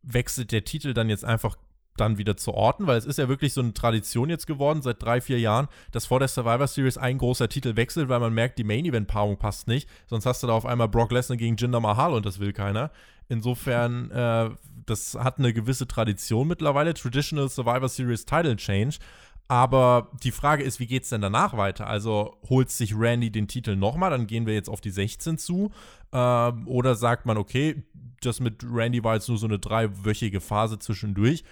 [0.02, 1.56] wechselt der Titel dann jetzt einfach
[1.96, 5.02] dann wieder zu orten, weil es ist ja wirklich so eine Tradition jetzt geworden seit
[5.02, 8.58] drei, vier Jahren, dass vor der Survivor Series ein großer Titel wechselt, weil man merkt,
[8.58, 9.88] die Main Event Paarung passt nicht.
[10.06, 12.90] Sonst hast du da auf einmal Brock Lesnar gegen Jinder Mahal und das will keiner.
[13.28, 14.50] Insofern, äh,
[14.86, 18.96] das hat eine gewisse Tradition mittlerweile, Traditional Survivor Series Title Change.
[19.48, 21.86] Aber die Frage ist, wie geht es denn danach weiter?
[21.86, 25.70] Also holt sich Randy den Titel nochmal, dann gehen wir jetzt auf die 16 zu.
[26.12, 27.82] Äh, oder sagt man, okay,
[28.22, 31.44] das mit Randy war jetzt nur so eine dreiwöchige Phase zwischendurch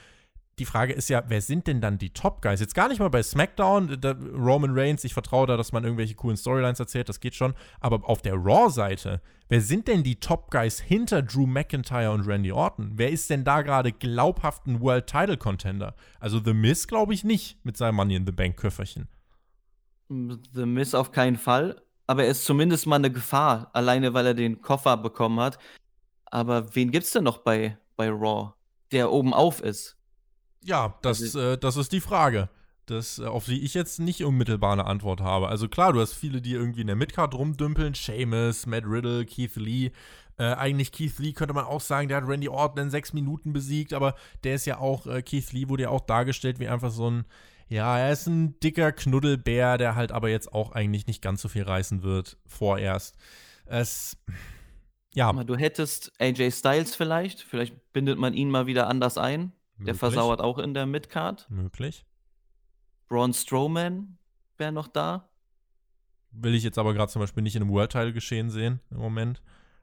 [0.60, 2.60] die Frage ist ja, wer sind denn dann die Top Guys?
[2.60, 3.98] Jetzt gar nicht mal bei SmackDown,
[4.34, 7.54] Roman Reigns, ich vertraue da, dass man irgendwelche coolen Storylines erzählt, das geht schon.
[7.80, 12.52] Aber auf der Raw-Seite, wer sind denn die Top Guys hinter Drew McIntyre und Randy
[12.52, 12.92] Orton?
[12.94, 15.94] Wer ist denn da gerade glaubhaft ein World Title Contender?
[16.20, 19.08] Also The Miz glaube ich nicht mit seinem Money in the Bank Köfferchen.
[20.08, 24.34] The Miz auf keinen Fall, aber er ist zumindest mal eine Gefahr, alleine weil er
[24.34, 25.58] den Koffer bekommen hat.
[26.26, 28.52] Aber wen gibt's denn noch bei, bei Raw,
[28.92, 29.96] der oben auf ist?
[30.64, 32.48] Ja, das, also, äh, das ist die Frage,
[32.86, 35.48] das, äh, auf die ich jetzt nicht unmittelbar eine Antwort habe.
[35.48, 37.94] Also klar, du hast viele, die irgendwie in der Midcard rumdümpeln.
[37.94, 39.92] Seamus, Matt Riddle, Keith Lee.
[40.38, 43.52] Äh, eigentlich Keith Lee könnte man auch sagen, der hat Randy Orton in sechs Minuten
[43.52, 46.90] besiegt, aber der ist ja auch, äh, Keith Lee wurde ja auch dargestellt wie einfach
[46.90, 47.24] so ein,
[47.68, 51.48] ja, er ist ein dicker Knuddelbär, der halt aber jetzt auch eigentlich nicht ganz so
[51.48, 53.16] viel reißen wird, vorerst.
[53.66, 54.16] Es,
[55.14, 55.32] ja.
[55.32, 59.52] Du hättest AJ Styles vielleicht, vielleicht bindet man ihn mal wieder anders ein.
[59.86, 61.48] Der versauert auch in der Midcard.
[61.50, 62.04] Möglich.
[63.08, 64.18] Braun Strowman
[64.56, 65.28] wäre noch da.
[66.32, 68.98] Will ich jetzt aber gerade zum Beispiel nicht in einem World Title geschehen sehen im
[68.98, 69.42] Moment.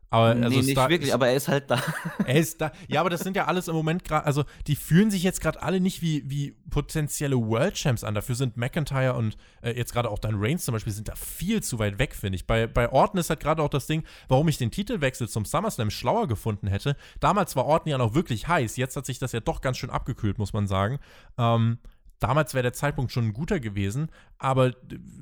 [0.10, 1.82] Aber nee, also nicht wirklich, aber er ist halt da.
[2.26, 2.72] Er ist da.
[2.88, 5.62] Ja, aber das sind ja alles im Moment gerade, also die fühlen sich jetzt gerade
[5.62, 8.16] alle nicht wie, wie potenzielle World Champs an.
[8.16, 11.62] Dafür sind McIntyre und äh, jetzt gerade auch dann Reigns zum Beispiel sind da viel
[11.62, 12.48] zu weit weg, finde ich.
[12.48, 15.90] Bei, bei Orton ist halt gerade auch das Ding, warum ich den Titelwechsel zum SummerSlam
[15.90, 16.96] schlauer gefunden hätte.
[17.20, 18.78] Damals war Orton ja noch wirklich heiß.
[18.78, 21.00] Jetzt hat sich das ja doch ganz schön abgekühlt, muss man sagen.
[21.38, 21.80] Ähm,
[22.20, 24.72] damals wäre der Zeitpunkt schon ein guter gewesen, aber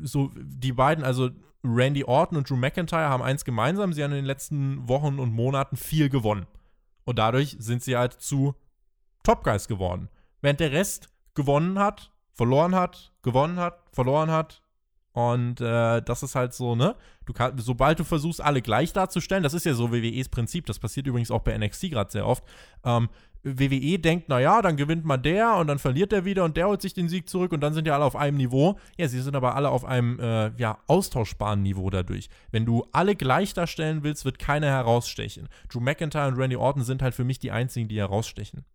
[0.04, 1.32] so die beiden, also
[1.66, 5.34] Randy Orton und Drew McIntyre haben eins gemeinsam, sie haben in den letzten Wochen und
[5.34, 6.46] Monaten viel gewonnen.
[7.04, 8.56] Und dadurch sind sie halt zu
[9.24, 10.10] Top Guys geworden.
[10.42, 14.62] Während der Rest gewonnen hat, verloren hat, gewonnen hat, verloren hat.
[15.14, 16.96] Und äh, das ist halt so, ne?
[17.26, 20.78] Du kann, sobald du versuchst, alle gleich darzustellen, das ist ja so WWEs Prinzip, das
[20.78, 22.44] passiert übrigens auch bei NXT gerade sehr oft,
[22.84, 23.08] ähm,
[23.46, 26.82] WWE denkt, naja, dann gewinnt mal der und dann verliert der wieder und der holt
[26.82, 28.80] sich den Sieg zurück und dann sind ja alle auf einem Niveau.
[28.98, 32.30] Ja, sie sind aber alle auf einem äh, ja, austauschbaren Niveau dadurch.
[32.52, 35.48] Wenn du alle gleich darstellen willst, wird keiner herausstechen.
[35.70, 38.66] Drew McIntyre und Randy Orton sind halt für mich die einzigen, die herausstechen.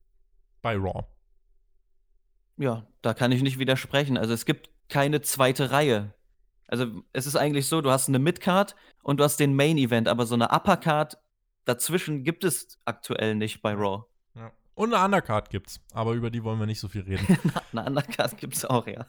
[0.63, 1.05] Bei Raw.
[2.57, 4.17] Ja, da kann ich nicht widersprechen.
[4.17, 6.15] Also es gibt keine zweite Reihe.
[6.69, 10.07] Also es ist eigentlich so, du hast eine Midcard und du hast den Main Event,
[10.07, 11.19] aber so eine Uppercard
[11.65, 14.05] dazwischen gibt es aktuell nicht bei Raw.
[14.81, 17.39] Und eine Undercard gibt's, aber über die wollen wir nicht so viel reden.
[17.73, 19.05] eine Undercard gibt's auch, ja.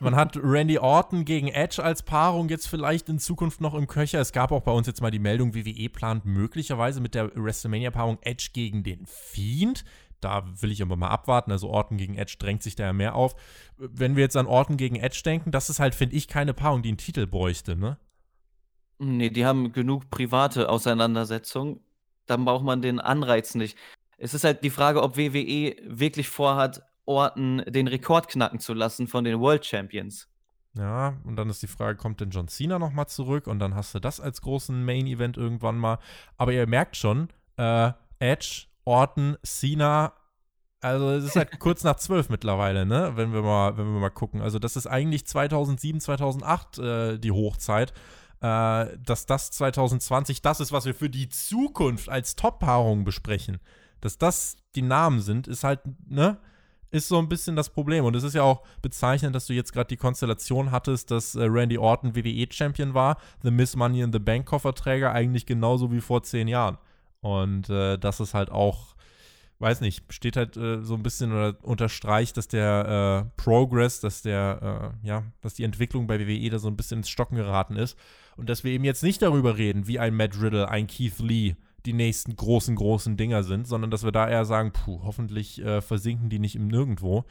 [0.00, 4.20] Man hat Randy Orton gegen Edge als Paarung jetzt vielleicht in Zukunft noch im Köcher.
[4.20, 8.18] Es gab auch bei uns jetzt mal die Meldung, WWE plant möglicherweise mit der WrestleMania-Paarung
[8.22, 9.84] Edge gegen den Fiend.
[10.20, 11.52] Da will ich aber mal abwarten.
[11.52, 13.36] Also Orton gegen Edge drängt sich da ja mehr auf.
[13.76, 16.82] Wenn wir jetzt an Orton gegen Edge denken, das ist halt, finde ich, keine Paarung,
[16.82, 17.96] die einen Titel bräuchte, ne?
[18.98, 21.78] Nee, die haben genug private Auseinandersetzungen.
[22.26, 23.78] Dann braucht man den Anreiz nicht.
[24.18, 29.06] Es ist halt die Frage, ob WWE wirklich vorhat, Orton den Rekord knacken zu lassen
[29.06, 30.28] von den World Champions.
[30.74, 33.46] Ja, und dann ist die Frage, kommt denn John Cena nochmal zurück?
[33.46, 35.98] Und dann hast du das als großen Main-Event irgendwann mal.
[36.36, 40.12] Aber ihr merkt schon, äh, Edge, Orton, Cena,
[40.80, 43.12] also es ist halt kurz nach zwölf mittlerweile, ne?
[43.14, 44.42] Wenn wir mal, wenn wir mal gucken.
[44.42, 47.92] Also das ist eigentlich 2007, 2008 äh, die Hochzeit.
[48.40, 53.58] äh, dass das 2020 das ist, was wir für die Zukunft als Top-Paarung besprechen.
[54.00, 56.38] Dass das die Namen sind, ist halt, ne?
[56.92, 58.04] Ist so ein bisschen das Problem.
[58.04, 61.42] Und es ist ja auch bezeichnend, dass du jetzt gerade die Konstellation hattest, dass äh,
[61.44, 66.22] Randy Orton WWE-Champion war, The Miss Money in the Bank Kofferträger, eigentlich genauso wie vor
[66.22, 66.78] zehn Jahren.
[67.20, 68.96] Und äh, das ist halt auch
[69.58, 74.22] weiß nicht, steht halt äh, so ein bisschen oder unterstreicht, dass der äh, Progress, dass
[74.22, 77.76] der, äh, ja, dass die Entwicklung bei WWE da so ein bisschen ins Stocken geraten
[77.76, 77.98] ist.
[78.36, 81.56] Und dass wir eben jetzt nicht darüber reden, wie ein Matt Riddle, ein Keith Lee
[81.86, 85.80] die nächsten großen, großen Dinger sind, sondern dass wir da eher sagen, puh, hoffentlich äh,
[85.80, 87.24] versinken die nicht im Nirgendwo.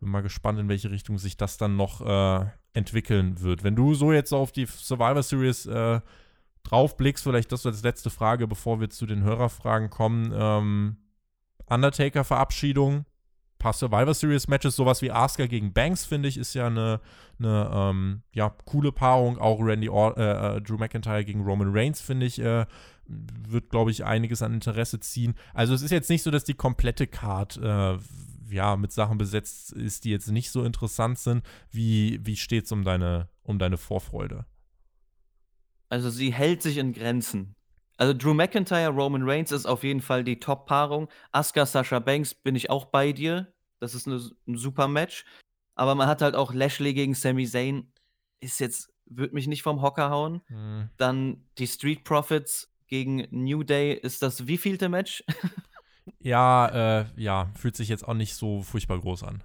[0.00, 3.62] Bin mal gespannt, in welche Richtung sich das dann noch äh, entwickeln wird.
[3.62, 6.00] Wenn du so jetzt auf die Survivor Series äh,
[6.64, 10.96] draufblickst, vielleicht das als letzte Frage, bevor wir zu den Hörerfragen kommen, ähm,
[11.68, 13.04] Undertaker-Verabschiedung,
[13.64, 17.00] paar Survivor Series Matches, sowas wie Asuka gegen Banks, finde ich, ist ja eine,
[17.38, 19.38] eine ähm, ja, coole Paarung.
[19.38, 22.66] Auch Randy Or äh, äh, Drew McIntyre gegen Roman Reigns, finde ich, äh,
[23.06, 25.34] wird, glaube ich, einiges an Interesse ziehen.
[25.54, 27.96] Also es ist jetzt nicht so, dass die komplette Card äh,
[28.50, 31.42] ja, mit Sachen besetzt ist, die jetzt nicht so interessant sind.
[31.70, 34.44] Wie, wie steht es um deine, um deine Vorfreude?
[35.88, 37.54] Also sie hält sich in Grenzen.
[37.96, 41.08] Also Drew McIntyre, Roman Reigns ist auf jeden Fall die Top-Paarung.
[41.32, 43.53] Asuka, Sasha Banks bin ich auch bei dir.
[43.80, 45.24] Das ist eine, ein super Match.
[45.74, 47.92] Aber man hat halt auch Lashley gegen Sami Zayn.
[48.40, 50.42] Ist jetzt, wird mich nicht vom Hocker hauen.
[50.48, 50.90] Mhm.
[50.96, 53.94] Dann die Street Profits gegen New Day.
[53.94, 55.24] Ist das wievielte Match?
[56.20, 59.42] ja, äh, ja, fühlt sich jetzt auch nicht so furchtbar groß an.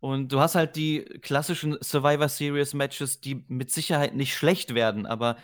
[0.00, 5.06] Und du hast halt die klassischen Survivor Series Matches, die mit Sicherheit nicht schlecht werden,
[5.06, 5.36] aber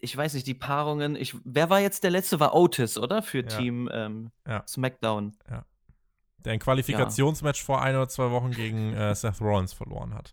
[0.00, 2.38] ich weiß nicht, die Paarungen, ich, wer war jetzt der letzte?
[2.38, 3.22] War Otis, oder?
[3.22, 3.44] Für ja.
[3.44, 4.62] Team ähm, ja.
[4.66, 5.36] SmackDown.
[5.48, 5.64] Ja.
[6.46, 10.32] Der ein Qualifikationsmatch vor ein oder zwei Wochen gegen äh, Seth Rollins verloren hat.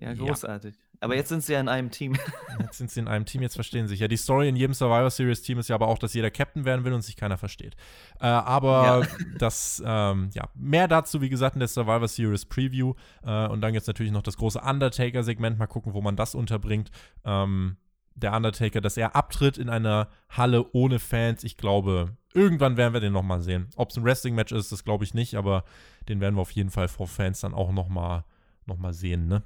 [0.00, 0.74] Ja, großartig.
[1.00, 2.16] Aber jetzt sind sie ja in einem Team.
[2.58, 4.00] Jetzt sind sie in einem Team, jetzt verstehen sie sich.
[4.00, 6.64] Ja, die Story in jedem Survivor Series Team ist ja aber auch, dass jeder Captain
[6.64, 7.76] werden will und sich keiner versteht.
[8.18, 9.08] Äh, aber ja.
[9.38, 12.94] das, ähm, ja, mehr dazu, wie gesagt, in der Survivor Series Preview.
[13.22, 15.58] Äh, und dann jetzt natürlich noch das große Undertaker-Segment.
[15.58, 16.90] Mal gucken, wo man das unterbringt.
[17.26, 17.76] Ähm,
[18.14, 21.44] der Undertaker, dass er abtritt in einer Halle ohne Fans.
[21.44, 23.68] Ich glaube, irgendwann werden wir den nochmal sehen.
[23.76, 25.64] Ob es ein Wrestling-Match ist, das glaube ich nicht, aber
[26.08, 28.24] den werden wir auf jeden Fall vor Fans dann auch nochmal
[28.66, 29.42] noch mal sehen, ne?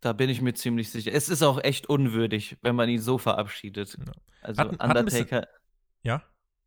[0.00, 1.12] Da bin ich mir ziemlich sicher.
[1.12, 3.96] Es ist auch echt unwürdig, wenn man ihn so verabschiedet.
[3.98, 4.12] Ja.
[4.40, 5.42] Also hat, Undertaker.
[5.42, 5.48] Hat
[6.02, 6.22] ja?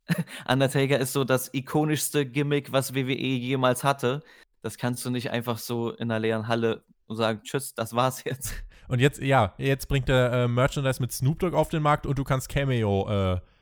[0.48, 4.22] Undertaker ist so das ikonischste Gimmick, was WWE jemals hatte.
[4.62, 8.54] Das kannst du nicht einfach so in einer leeren Halle sagen, tschüss, das war's jetzt.
[8.88, 12.18] Und jetzt, ja, jetzt bringt er äh, Merchandise mit Snoop Dogg auf den Markt und
[12.18, 13.55] du kannst Cameo-Videoauftritte äh,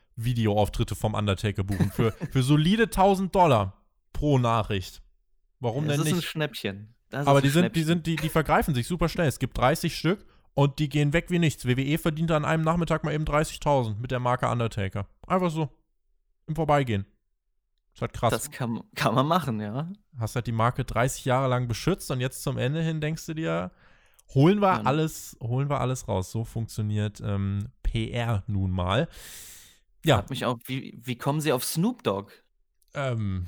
[0.95, 5.03] vom Undertaker buchen für, für solide 1000 Dollar pro Nachricht.
[5.61, 6.13] Warum das denn nicht?
[6.13, 6.95] Das ist ein Schnäppchen.
[7.11, 9.29] Das Aber die sind, die sind, die, die vergreifen sich super schnell.
[9.29, 11.67] Es gibt 30 Stück und die gehen weg wie nichts.
[11.67, 15.07] WWE verdient an einem Nachmittag mal eben 30.000 mit der Marke Undertaker.
[15.27, 15.69] Einfach so.
[16.47, 17.07] Im Vorbeigehen.
[17.93, 18.31] Das ist halt krass.
[18.31, 19.89] Das kann, kann man machen, ja.
[20.19, 23.35] Hast halt die Marke 30 Jahre lang beschützt und jetzt zum Ende hin denkst du
[23.35, 23.71] dir,
[24.33, 26.31] Holen wir alles, holen wir alles raus.
[26.33, 29.09] So funktioniert ähm, PR nun mal.
[30.05, 30.19] Ja.
[30.19, 32.31] Frag mich auch, wie, wie kommen sie auf Snoop Dogg?
[32.95, 33.47] Ähm,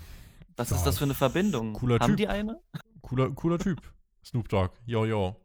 [0.57, 1.75] Was ja, ist das für eine Verbindung?
[1.75, 2.17] Cooler Haben typ.
[2.17, 2.61] die eine?
[3.03, 3.81] Cooler, cooler Typ.
[4.25, 4.73] Snoop Dogg.
[4.87, 5.37] Yo, yo.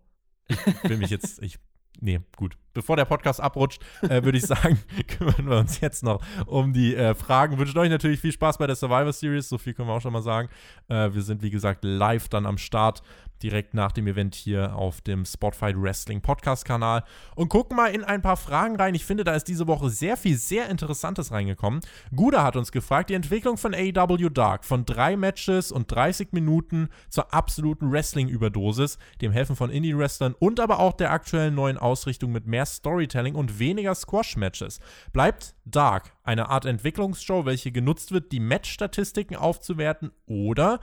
[0.47, 1.59] Ich will mich jetzt, ich
[1.99, 2.57] nee, gut.
[2.73, 6.95] Bevor der Podcast abrutscht, äh, würde ich sagen, kümmern wir uns jetzt noch um die
[6.95, 7.57] äh, Fragen.
[7.57, 9.49] Wünsche euch natürlich viel Spaß bei der Survivor Series.
[9.49, 10.49] So viel können wir auch schon mal sagen.
[10.87, 13.03] Äh, wir sind, wie gesagt, live dann am Start
[13.43, 17.03] direkt nach dem Event hier auf dem Spotify Wrestling Podcast Kanal
[17.35, 18.95] und gucken mal in ein paar Fragen rein.
[18.95, 21.81] Ich finde, da ist diese Woche sehr viel sehr Interessantes reingekommen.
[22.15, 26.89] Guda hat uns gefragt, die Entwicklung von AEW Dark von drei Matches und 30 Minuten
[27.09, 32.47] zur absoluten Wrestling-Überdosis, dem Helfen von Indie-Wrestlern und aber auch der aktuellen neuen Ausrichtung mit
[32.47, 34.79] mehr Storytelling und weniger Squash-Matches.
[35.13, 40.79] Bleibt Dark eine Art Entwicklungsshow, welche genutzt wird, die Match-Statistiken aufzuwerten oder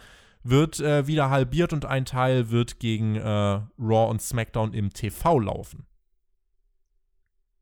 [0.49, 3.23] wird äh, wieder halbiert und ein Teil wird gegen äh,
[3.79, 5.87] Raw und SmackDown im TV laufen.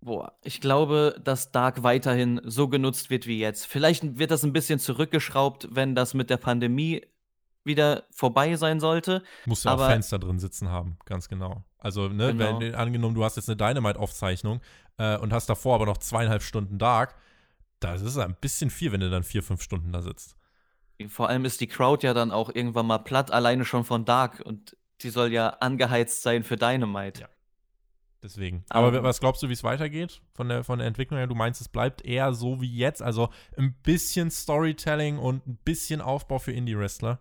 [0.00, 3.66] Boah, ich glaube, dass Dark weiterhin so genutzt wird wie jetzt.
[3.66, 7.02] Vielleicht wird das ein bisschen zurückgeschraubt, wenn das mit der Pandemie
[7.64, 9.22] wieder vorbei sein sollte.
[9.46, 11.64] Musst du auch Fenster drin sitzen haben, ganz genau.
[11.78, 12.60] Also, ne, genau.
[12.60, 14.60] wenn angenommen, du hast jetzt eine Dynamite-Aufzeichnung
[14.98, 17.16] äh, und hast davor aber noch zweieinhalb Stunden Dark,
[17.80, 20.36] das ist ein bisschen viel, wenn du dann vier, fünf Stunden da sitzt.
[21.08, 24.40] Vor allem ist die Crowd ja dann auch irgendwann mal platt, alleine schon von Dark.
[24.40, 27.22] Und die soll ja angeheizt sein für Dynamite.
[27.22, 27.28] Ja.
[28.22, 28.64] Deswegen.
[28.70, 31.26] Aber, Aber was glaubst du, wie es weitergeht von der, von der Entwicklung her?
[31.26, 36.00] Du meinst, es bleibt eher so wie jetzt, also ein bisschen Storytelling und ein bisschen
[36.00, 37.20] Aufbau für Indie-Wrestler?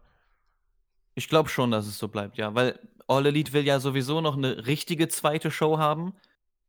[1.13, 2.55] Ich glaube schon, dass es so bleibt, ja.
[2.55, 6.15] Weil All Elite will ja sowieso noch eine richtige zweite Show haben.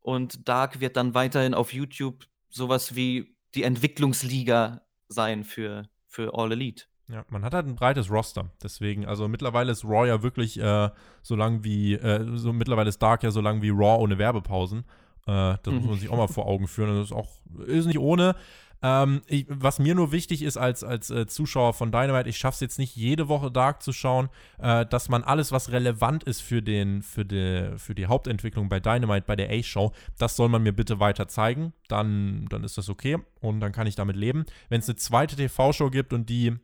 [0.00, 6.52] Und Dark wird dann weiterhin auf YouTube sowas wie die Entwicklungsliga sein für, für All
[6.52, 6.84] Elite.
[7.08, 8.50] Ja, man hat halt ein breites Roster.
[8.62, 10.90] Deswegen, also mittlerweile ist Raw ja wirklich äh,
[11.22, 14.80] so lang wie, äh, so mittlerweile ist Dark ja so lang wie Raw ohne Werbepausen.
[15.26, 16.96] Äh, das muss man sich auch mal vor Augen führen.
[16.96, 17.28] Das ist auch,
[17.66, 18.34] ist nicht ohne.
[18.82, 22.56] Ähm, ich, was mir nur wichtig ist als, als äh, Zuschauer von Dynamite, ich schaffe
[22.56, 24.28] es jetzt nicht jede Woche Dark zu schauen,
[24.58, 28.80] äh, dass man alles, was relevant ist für, den, für, die, für die Hauptentwicklung bei
[28.80, 31.72] Dynamite, bei der A-Show, das soll man mir bitte weiter zeigen.
[31.88, 34.44] Dann, dann ist das okay und dann kann ich damit leben.
[34.68, 36.56] Wenn es eine zweite TV-Show gibt und die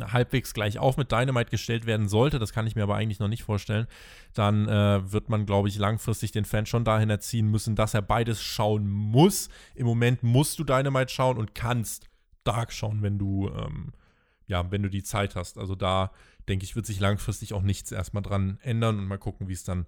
[0.00, 3.28] halbwegs gleich auf mit Dynamite gestellt werden sollte, das kann ich mir aber eigentlich noch
[3.28, 3.86] nicht vorstellen,
[4.34, 8.02] dann äh, wird man, glaube ich, langfristig den Fan schon dahin erziehen müssen, dass er
[8.02, 9.48] beides schauen muss.
[9.74, 12.08] Im Moment musst du Dynamite schauen und kannst
[12.44, 13.92] Dark schauen, wenn du, ähm,
[14.46, 15.58] ja, wenn du die Zeit hast.
[15.58, 16.10] Also da,
[16.48, 19.64] denke ich, wird sich langfristig auch nichts erstmal dran ändern und mal gucken, wie es
[19.64, 19.86] dann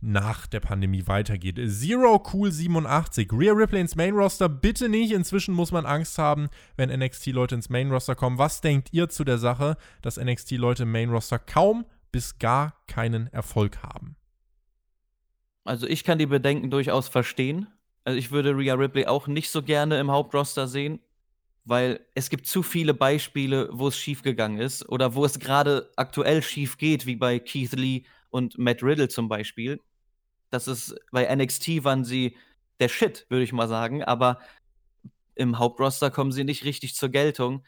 [0.00, 1.60] nach der Pandemie weitergeht.
[1.68, 3.30] Zero Cool 87.
[3.32, 5.12] Rhea Ripley ins Main Roster, bitte nicht.
[5.12, 8.38] Inzwischen muss man Angst haben, wenn NXT-Leute ins Main Roster kommen.
[8.38, 13.26] Was denkt ihr zu der Sache, dass NXT-Leute im Main Roster kaum bis gar keinen
[13.28, 14.16] Erfolg haben?
[15.64, 17.68] Also ich kann die Bedenken durchaus verstehen.
[18.04, 21.00] Also ich würde Rhea Ripley auch nicht so gerne im Hauptroster sehen,
[21.64, 26.42] weil es gibt zu viele Beispiele, wo es schiefgegangen ist oder wo es gerade aktuell
[26.42, 29.80] schief geht, wie bei Keith Lee und Matt Riddle zum Beispiel
[30.50, 32.36] das ist bei NXT waren sie
[32.80, 34.40] der Shit, würde ich mal sagen, aber
[35.34, 37.64] im Hauptroster kommen sie nicht richtig zur Geltung.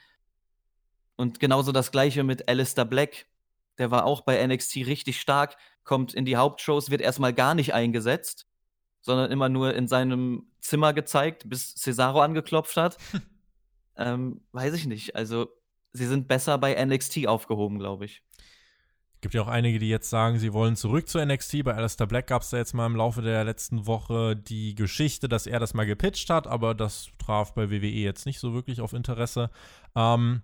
[1.17, 3.27] Und genauso das gleiche mit Alistair Black.
[3.79, 7.73] Der war auch bei NXT richtig stark, kommt in die Hauptshows, wird erstmal gar nicht
[7.73, 8.47] eingesetzt,
[9.01, 12.99] sondern immer nur in seinem Zimmer gezeigt, bis Cesaro angeklopft hat.
[13.97, 15.17] ähm, weiß ich nicht.
[15.17, 15.49] Also,
[15.93, 18.23] sie sind besser bei NXT aufgehoben, glaube ich.
[19.23, 21.63] Gibt ja auch einige, die jetzt sagen, sie wollen zurück zu NXT.
[21.63, 25.29] Bei Alistair Black gab es ja jetzt mal im Laufe der letzten Woche die Geschichte,
[25.29, 28.81] dass er das mal gepitcht hat, aber das traf bei WWE jetzt nicht so wirklich
[28.81, 29.51] auf Interesse.
[29.95, 30.43] Ähm,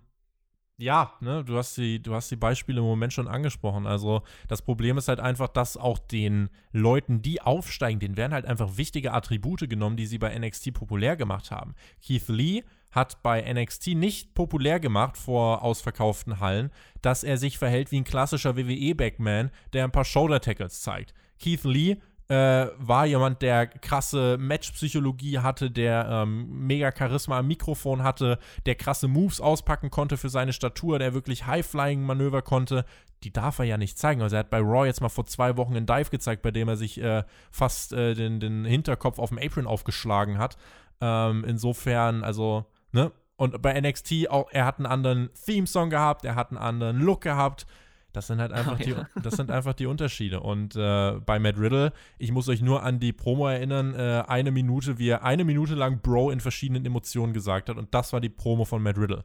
[0.77, 3.85] ja, ne, du hast die, du hast die Beispiele im Moment schon angesprochen.
[3.85, 8.45] Also das Problem ist halt einfach, dass auch den Leuten, die aufsteigen, denen werden halt
[8.45, 11.75] einfach wichtige Attribute genommen, die sie bei NXT populär gemacht haben.
[12.01, 16.71] Keith Lee hat bei NXT nicht populär gemacht vor ausverkauften Hallen,
[17.01, 21.13] dass er sich verhält wie ein klassischer WWE-Backman, der ein paar Shoulder-Tackles zeigt.
[21.39, 21.97] Keith Lee
[22.29, 28.37] äh, war jemand, der krasse Matchpsychologie hatte, der ähm, mega Charisma am Mikrofon hatte,
[28.67, 32.85] der krasse Moves auspacken konnte für seine Statur, der wirklich High-Flying-Manöver konnte.
[33.23, 34.21] Die darf er ja nicht zeigen.
[34.21, 36.67] Also er hat bei Raw jetzt mal vor zwei Wochen einen Dive gezeigt, bei dem
[36.67, 40.55] er sich äh, fast äh, den, den Hinterkopf auf dem Apron aufgeschlagen hat.
[41.01, 43.11] Ähm, insofern, also Ne?
[43.35, 47.21] Und bei NXT auch, er hat einen anderen Theme-Song gehabt, er hat einen anderen Look
[47.21, 47.65] gehabt.
[48.11, 50.41] Das sind halt einfach, oh, die, das sind einfach die Unterschiede.
[50.41, 54.51] Und äh, bei Matt Riddle, ich muss euch nur an die Promo erinnern, äh, eine
[54.51, 57.77] Minute, wie er eine Minute lang Bro in verschiedenen Emotionen gesagt hat.
[57.77, 59.23] Und das war die Promo von Matt Riddle.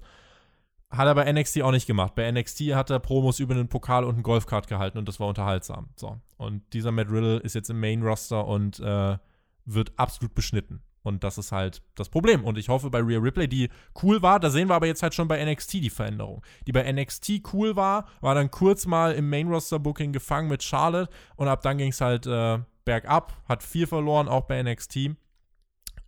[0.91, 2.15] Hat er bei NXT auch nicht gemacht.
[2.15, 5.27] Bei NXT hat er Promos über einen Pokal und einen Golfkart gehalten und das war
[5.27, 5.89] unterhaltsam.
[5.97, 6.21] So.
[6.37, 9.19] Und dieser Matt Riddle ist jetzt im Main-Roster und äh,
[9.65, 10.83] wird absolut beschnitten.
[11.05, 12.45] Und das ist halt das Problem.
[12.45, 13.69] Und ich hoffe bei Rhea Ripley, die
[14.03, 16.43] cool war, da sehen wir aber jetzt halt schon bei NXT die Veränderung.
[16.67, 21.47] Die bei NXT cool war, war dann kurz mal im Main-Roster-Booking gefangen mit Charlotte und
[21.47, 25.11] ab dann ging es halt äh, bergab, hat viel verloren, auch bei NXT.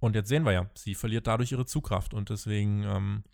[0.01, 3.25] Und jetzt sehen wir ja, sie verliert dadurch ihre Zugkraft und deswegen ähm,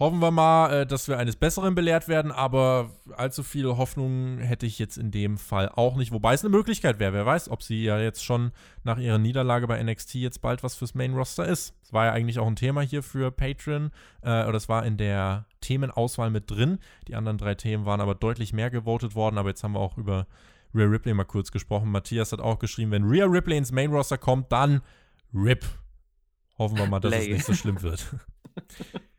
[0.00, 4.64] Hoffen wir mal, äh, dass wir eines Besseren belehrt werden, aber allzu viel Hoffnung hätte
[4.64, 6.10] ich jetzt in dem Fall auch nicht.
[6.10, 7.12] Wobei es eine Möglichkeit wäre.
[7.12, 10.74] Wer weiß, ob sie ja jetzt schon nach ihrer Niederlage bei NXT jetzt bald was
[10.74, 11.74] fürs Main Roster ist.
[11.82, 13.90] Es war ja eigentlich auch ein Thema hier für Patreon,
[14.22, 16.78] äh, oder es war in der Themenauswahl mit drin.
[17.06, 19.98] Die anderen drei Themen waren aber deutlich mehr gewotet worden, aber jetzt haben wir auch
[19.98, 20.26] über
[20.74, 21.90] Rhea Ripley mal kurz gesprochen.
[21.90, 24.80] Matthias hat auch geschrieben, wenn Rhea Ripley ins Main Roster kommt, dann
[25.34, 25.66] RIP.
[26.56, 28.02] Hoffen wir mal, dass es nicht so schlimm wird.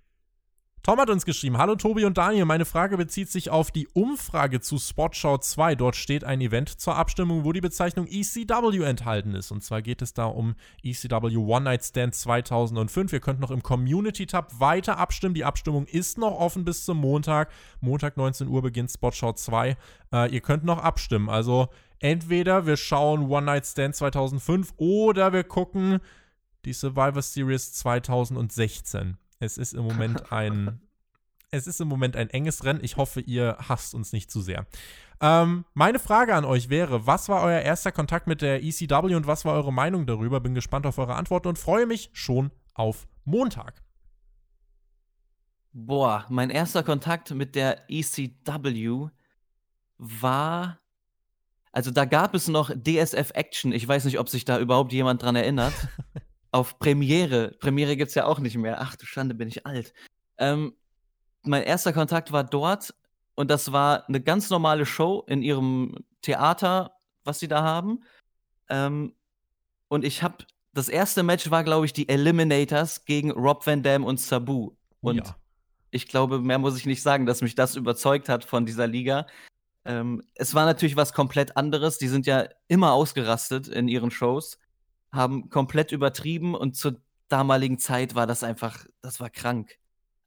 [0.83, 4.61] Tom hat uns geschrieben: Hallo Tobi und Daniel, meine Frage bezieht sich auf die Umfrage
[4.61, 5.75] zu Spotshot 2.
[5.75, 9.51] Dort steht ein Event zur Abstimmung, wo die Bezeichnung ECW enthalten ist.
[9.51, 13.13] Und zwar geht es da um ECW One Night Stand 2005.
[13.13, 15.35] Ihr könnt noch im Community-Tab weiter abstimmen.
[15.35, 17.51] Die Abstimmung ist noch offen bis zum Montag.
[17.79, 19.77] Montag 19 Uhr beginnt Spotshot 2.
[20.11, 21.29] Äh, ihr könnt noch abstimmen.
[21.29, 21.69] Also
[21.99, 25.99] entweder wir schauen One Night Stand 2005 oder wir gucken
[26.65, 29.20] die Survivor Series 2016.
[29.41, 30.79] Es ist im Moment ein.
[31.49, 32.79] es ist im Moment ein enges Rennen.
[32.83, 34.65] Ich hoffe, ihr hasst uns nicht zu sehr.
[35.19, 39.27] Ähm, meine Frage an euch wäre: Was war euer erster Kontakt mit der ECW und
[39.27, 40.39] was war eure Meinung darüber?
[40.39, 43.83] Bin gespannt auf eure Antworten und freue mich schon auf Montag.
[45.73, 49.07] Boah, mein erster Kontakt mit der ECW
[49.97, 50.79] war.
[51.71, 53.71] Also da gab es noch DSF Action.
[53.71, 55.73] Ich weiß nicht, ob sich da überhaupt jemand dran erinnert.
[56.51, 57.55] Auf Premiere.
[57.59, 58.81] Premiere gibt es ja auch nicht mehr.
[58.81, 59.93] Ach du Schande, bin ich alt.
[60.37, 60.73] Ähm,
[61.43, 62.93] mein erster Kontakt war dort
[63.35, 66.93] und das war eine ganz normale Show in ihrem Theater,
[67.23, 68.03] was sie da haben.
[68.69, 69.15] Ähm,
[69.87, 74.05] und ich habe das erste Match war, glaube ich, die Eliminators gegen Rob Van Dam
[74.05, 74.71] und Sabu.
[75.01, 75.35] Oh und ja.
[75.89, 79.27] ich glaube, mehr muss ich nicht sagen, dass mich das überzeugt hat von dieser Liga.
[79.83, 81.97] Ähm, es war natürlich was komplett anderes.
[81.97, 84.59] Die sind ja immer ausgerastet in ihren Shows,
[85.11, 89.77] haben komplett übertrieben und zur damaligen Zeit war das einfach, das war krank.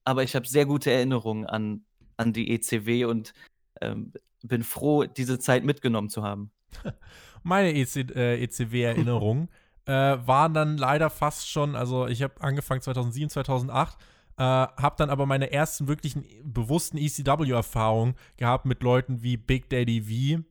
[0.05, 1.85] Aber ich habe sehr gute Erinnerungen an,
[2.16, 3.32] an die ECW und
[3.80, 4.12] ähm,
[4.43, 6.51] bin froh, diese Zeit mitgenommen zu haben.
[7.43, 9.49] Meine EC, äh, ECW-Erinnerungen
[9.87, 13.99] äh, waren dann leider fast schon, also ich habe angefangen 2007, 2008
[14.37, 20.03] äh, habe dann aber meine ersten wirklichen bewussten ECW-Erfahrungen gehabt mit Leuten wie Big Daddy
[20.03, 20.45] V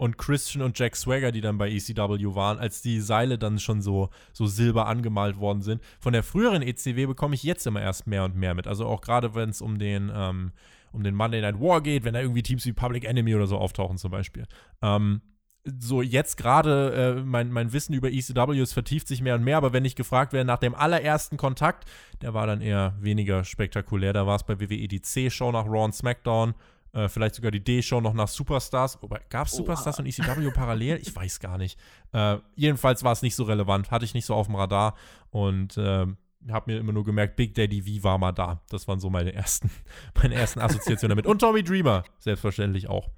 [0.00, 3.82] und Christian und Jack Swagger, die dann bei ECW waren, als die Seile dann schon
[3.82, 5.82] so, so silber angemalt worden sind.
[5.98, 8.66] Von der früheren ECW bekomme ich jetzt immer erst mehr und mehr mit.
[8.66, 10.52] Also auch gerade, wenn es um den ähm,
[10.92, 13.58] um den Monday Night War geht, wenn da irgendwie Teams wie Public Enemy oder so
[13.58, 14.46] auftauchen zum Beispiel.
[14.80, 15.20] Ähm,
[15.64, 19.74] so jetzt gerade äh, mein, mein Wissen über ECWs vertieft sich mehr und mehr, aber
[19.74, 21.84] wenn ich gefragt werde nach dem allerersten Kontakt,
[22.22, 24.14] der war dann eher weniger spektakulär.
[24.14, 26.54] Da war es bei WWE die C-Show nach Raw und SmackDown,
[26.92, 28.98] äh, vielleicht sogar die D-Show noch nach Superstars.
[29.28, 30.98] Gab es Superstars und ECW parallel?
[31.02, 31.78] Ich weiß gar nicht.
[32.12, 34.94] Äh, jedenfalls war es nicht so relevant, hatte ich nicht so auf dem Radar
[35.30, 36.06] und äh,
[36.48, 38.62] habe mir immer nur gemerkt, Big Daddy V war mal da.
[38.70, 39.70] Das waren so meine ersten,
[40.22, 41.26] meine ersten Assoziationen damit.
[41.26, 43.08] Und Tommy Dreamer, selbstverständlich auch.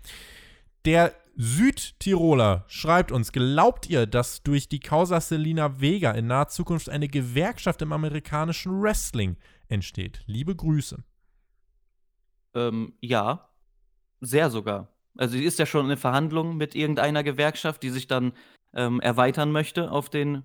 [0.84, 6.88] Der Südtiroler schreibt uns: Glaubt ihr, dass durch die Causa Selina Vega in naher Zukunft
[6.90, 9.36] eine Gewerkschaft im amerikanischen Wrestling
[9.68, 10.22] entsteht?
[10.26, 11.02] Liebe Grüße.
[12.54, 13.48] Ähm, ja,
[14.22, 14.88] sehr sogar.
[15.16, 18.32] Also, sie ist ja schon in Verhandlungen mit irgendeiner Gewerkschaft, die sich dann
[18.72, 20.44] ähm, erweitern möchte auf den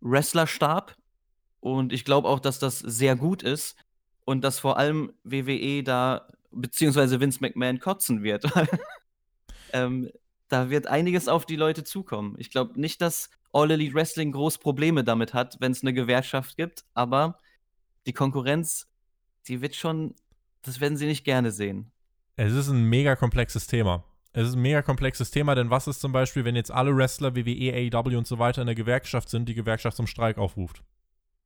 [0.00, 0.96] Wrestlerstab.
[1.60, 3.76] Und ich glaube auch, dass das sehr gut ist
[4.24, 8.44] und dass vor allem WWE da, beziehungsweise Vince McMahon kotzen wird.
[9.74, 10.10] ähm,
[10.48, 12.34] da wird einiges auf die Leute zukommen.
[12.38, 16.56] Ich glaube nicht, dass All Elite Wrestling groß Probleme damit hat, wenn es eine Gewerkschaft
[16.56, 17.38] gibt, aber
[18.06, 18.88] die Konkurrenz,
[19.48, 20.14] die wird schon,
[20.62, 21.90] das werden sie nicht gerne sehen.
[22.36, 24.04] Es ist ein mega komplexes Thema.
[24.32, 27.34] Es ist ein mega komplexes Thema, denn was ist zum Beispiel, wenn jetzt alle Wrestler,
[27.34, 30.84] WWE, AEW und so weiter in der Gewerkschaft sind, die Gewerkschaft zum Streik aufruft?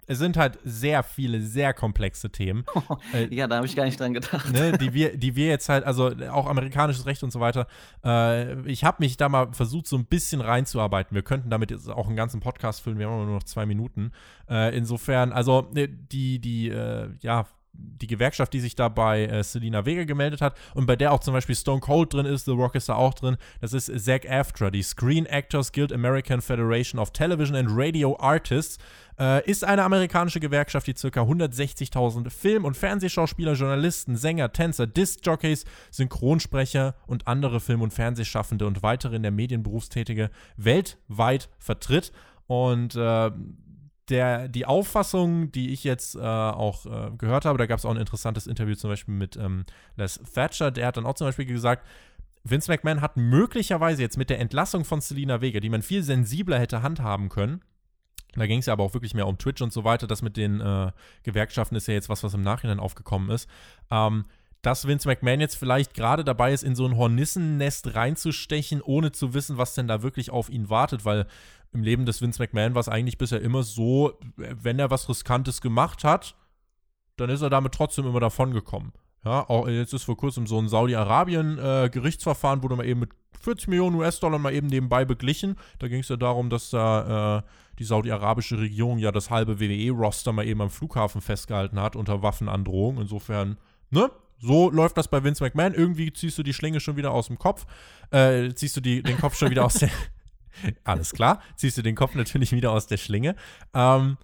[0.07, 2.65] es sind halt sehr viele, sehr komplexe Themen.
[3.13, 4.53] Äh, ja, da habe ich gar nicht dran gedacht.
[4.53, 7.67] Ne, die, wir, die wir jetzt halt, also auch amerikanisches Recht und so weiter.
[8.05, 11.15] Äh, ich habe mich da mal versucht, so ein bisschen reinzuarbeiten.
[11.15, 12.99] Wir könnten damit jetzt auch einen ganzen Podcast füllen.
[12.99, 14.13] Wir haben nur noch zwei Minuten.
[14.49, 17.47] Äh, insofern, also ne, die, die, äh, ja,
[17.77, 21.21] die Gewerkschaft, die sich da bei äh, Selina Vega gemeldet hat und bei der auch
[21.21, 24.71] zum Beispiel Stone Cold drin ist, The Rock ist da auch drin, das ist SAG-AFTRA,
[24.71, 28.79] die Screen Actors Guild American Federation of Television and Radio Artists,
[29.19, 31.21] äh, ist eine amerikanische Gewerkschaft, die ca.
[31.21, 38.83] 160.000 Film- und Fernsehschauspieler, Journalisten, Sänger, Tänzer, Disc-Jockeys, Synchronsprecher und andere Film- und Fernsehschaffende und
[38.83, 42.13] weitere in der Medienberufstätige weltweit vertritt.
[42.47, 43.31] Und äh,
[44.09, 47.91] der, die Auffassung, die ich jetzt äh, auch äh, gehört habe, da gab es auch
[47.91, 49.65] ein interessantes Interview zum Beispiel mit ähm,
[49.97, 51.87] Les Thatcher, der hat dann auch zum Beispiel gesagt,
[52.43, 56.59] Vince McMahon hat möglicherweise jetzt mit der Entlassung von Selina Vega, die man viel sensibler
[56.59, 57.63] hätte handhaben können,
[58.37, 60.07] da ging es ja aber auch wirklich mehr um Twitch und so weiter.
[60.07, 60.91] Das mit den äh,
[61.23, 63.49] Gewerkschaften ist ja jetzt was, was im Nachhinein aufgekommen ist.
[63.91, 64.25] Ähm,
[64.65, 69.35] dass Vince McMahon jetzt vielleicht gerade dabei ist, in so ein Hornissennest reinzustechen, ohne zu
[69.35, 71.27] wissen, was denn da wirklich auf ihn wartet, weil
[71.73, 75.61] im Leben des Vince McMahon war es eigentlich bisher immer so, wenn er was Riskantes
[75.61, 76.35] gemacht hat,
[77.17, 78.93] dann ist er damit trotzdem immer davon gekommen.
[79.25, 83.11] Ja, auch jetzt ist vor kurzem so ein Saudi-Arabien-Gerichtsverfahren, äh, wurde mal eben mit
[83.41, 85.57] 40 Millionen US-Dollar mal eben nebenbei beglichen.
[85.79, 87.43] Da ging es ja darum, dass da äh,
[87.79, 92.99] die saudi-arabische Regierung ja das halbe WWE-Roster mal eben am Flughafen festgehalten hat unter Waffenandrohung.
[92.99, 93.59] Insofern,
[93.91, 94.11] ne?
[94.39, 95.75] So läuft das bei Vince McMahon.
[95.75, 97.67] Irgendwie ziehst du die Schlinge schon wieder aus dem Kopf.
[98.11, 99.91] Äh, ziehst du die, den Kopf schon wieder aus der.
[100.85, 101.41] Alles klar.
[101.57, 103.37] Ziehst du den Kopf natürlich wieder aus der Schlinge.
[103.75, 104.17] Ähm,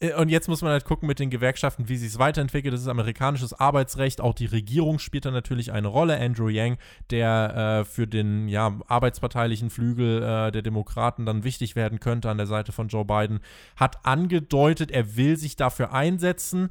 [0.00, 2.74] äh, und jetzt muss man halt gucken mit den Gewerkschaften, wie sich es weiterentwickelt.
[2.74, 4.20] Das ist amerikanisches Arbeitsrecht.
[4.20, 6.18] Auch die Regierung spielt da natürlich eine Rolle.
[6.20, 6.78] Andrew Yang,
[7.10, 12.38] der äh, für den ja, arbeitsparteilichen Flügel äh, der Demokraten dann wichtig werden könnte an
[12.38, 13.40] der Seite von Joe Biden,
[13.76, 16.70] hat angedeutet, er will sich dafür einsetzen.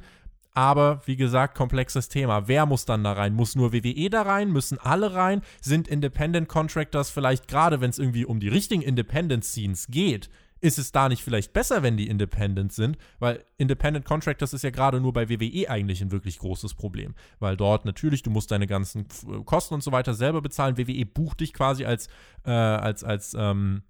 [0.56, 2.48] Aber wie gesagt, komplexes Thema.
[2.48, 3.34] Wer muss dann da rein?
[3.34, 4.50] Muss nur WWE da rein?
[4.50, 5.42] Müssen alle rein?
[5.60, 10.30] Sind Independent Contractors vielleicht gerade, wenn es irgendwie um die richtigen Independent Scenes geht,
[10.62, 12.96] ist es da nicht vielleicht besser, wenn die independent sind?
[13.18, 17.14] Weil Independent Contractors ist ja gerade nur bei WWE eigentlich ein wirklich großes Problem.
[17.38, 19.06] Weil dort natürlich, du musst deine ganzen
[19.44, 20.78] Kosten und so weiter selber bezahlen.
[20.78, 22.08] WWE bucht dich quasi als,
[22.46, 23.82] äh, als, als, ähm,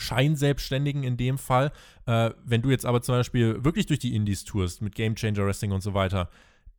[0.00, 1.72] Scheinselbstständigen in dem Fall.
[2.06, 5.46] Äh, wenn du jetzt aber zum Beispiel wirklich durch die Indies tourst mit Game Changer
[5.46, 6.30] Wrestling und so weiter,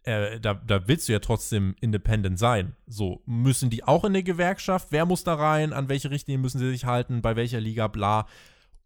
[0.03, 2.76] äh, da, da, willst du ja trotzdem independent sein.
[2.88, 4.88] So, müssen die auch in eine Gewerkschaft?
[4.89, 5.74] Wer muss da rein?
[5.74, 7.22] An welche Richtlinien müssen sie sich halten?
[7.22, 7.88] Bei welcher Liga?
[7.88, 8.26] Bla.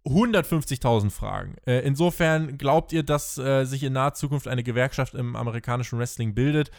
[0.06, 1.56] 150.000 Fragen.
[1.66, 6.36] Äh, insofern glaubt ihr, dass äh, sich in naher Zukunft eine Gewerkschaft im amerikanischen Wrestling
[6.36, 6.70] bildet?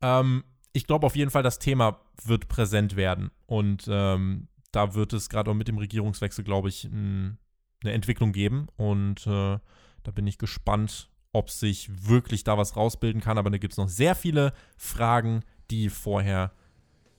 [0.00, 0.42] Ähm,
[0.72, 3.30] ich glaube auf jeden Fall, das Thema wird präsent werden.
[3.46, 7.36] Und ähm, da wird es gerade auch mit dem Regierungswechsel, glaube ich, eine
[7.84, 8.66] Entwicklung geben.
[8.76, 9.58] Und äh,
[10.02, 13.38] da bin ich gespannt, ob sich wirklich da was rausbilden kann.
[13.38, 16.52] Aber da gibt es noch sehr viele Fragen, die vorher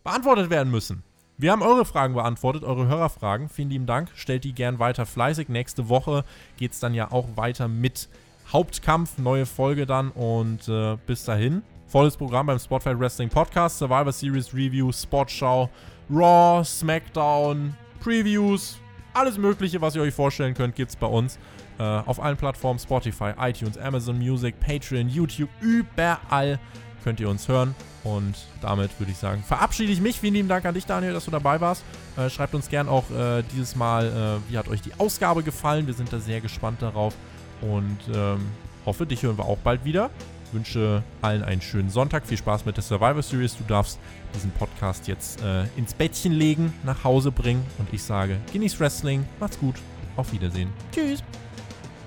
[0.04, 1.04] beantwortet werden müssen.
[1.38, 3.50] Wir haben eure Fragen beantwortet, eure Hörerfragen.
[3.50, 4.12] Vielen lieben Dank.
[4.16, 5.50] Stellt die gern weiter fleißig.
[5.50, 6.26] Nächste Woche
[6.58, 8.08] geht es dann ja auch weiter mit
[8.52, 10.12] Hauptkampf, neue Folge dann.
[10.12, 15.70] Und äh, bis dahin, volles Programm beim Spotlight Wrestling Podcast, Survivor Series Review, Sportschau,
[16.14, 18.78] Raw, SmackDown, Previews,
[19.14, 21.40] alles Mögliche, was ihr euch vorstellen könnt, gibt es bei uns.
[21.80, 26.60] Äh, auf allen Plattformen, Spotify, iTunes, Amazon Music, Patreon, YouTube, überall
[27.04, 27.74] könnt ihr uns hören.
[28.04, 30.20] Und damit würde ich sagen, verabschiede ich mich.
[30.20, 31.84] Vielen lieben Dank an dich, Daniel, dass du dabei warst.
[32.16, 35.88] Äh, schreibt uns gern auch äh, dieses Mal, äh, wie hat euch die Ausgabe gefallen.
[35.88, 37.16] Wir sind da sehr gespannt darauf
[37.62, 38.42] und ähm,
[38.86, 40.10] hoffe, dich hören wir auch bald wieder.
[40.54, 42.26] Wünsche allen einen schönen Sonntag.
[42.26, 43.58] Viel Spaß mit der Survivor Series.
[43.58, 44.00] Du darfst
[44.36, 47.66] diesen Podcast jetzt äh, ins Bettchen legen, nach Hause bringen.
[47.80, 49.26] Und ich sage, genieß Wrestling.
[49.40, 49.76] Macht's gut.
[50.16, 50.70] Auf Wiedersehen.
[50.94, 51.24] Tschüss.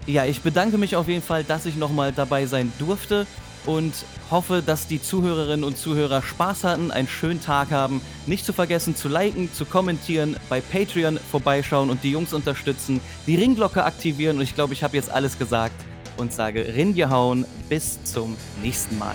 [0.06, 3.26] Ja, ich bedanke mich auf jeden Fall, dass ich nochmal dabei sein durfte
[3.66, 3.92] und
[4.30, 8.00] hoffe, dass die Zuhörerinnen und Zuhörer Spaß hatten, einen schönen Tag haben.
[8.26, 13.34] Nicht zu vergessen zu liken, zu kommentieren, bei Patreon vorbeischauen und die Jungs unterstützen, die
[13.34, 15.74] Ringglocke aktivieren und ich glaube, ich habe jetzt alles gesagt
[16.16, 19.14] und sage Ringehauen bis zum nächsten Mal.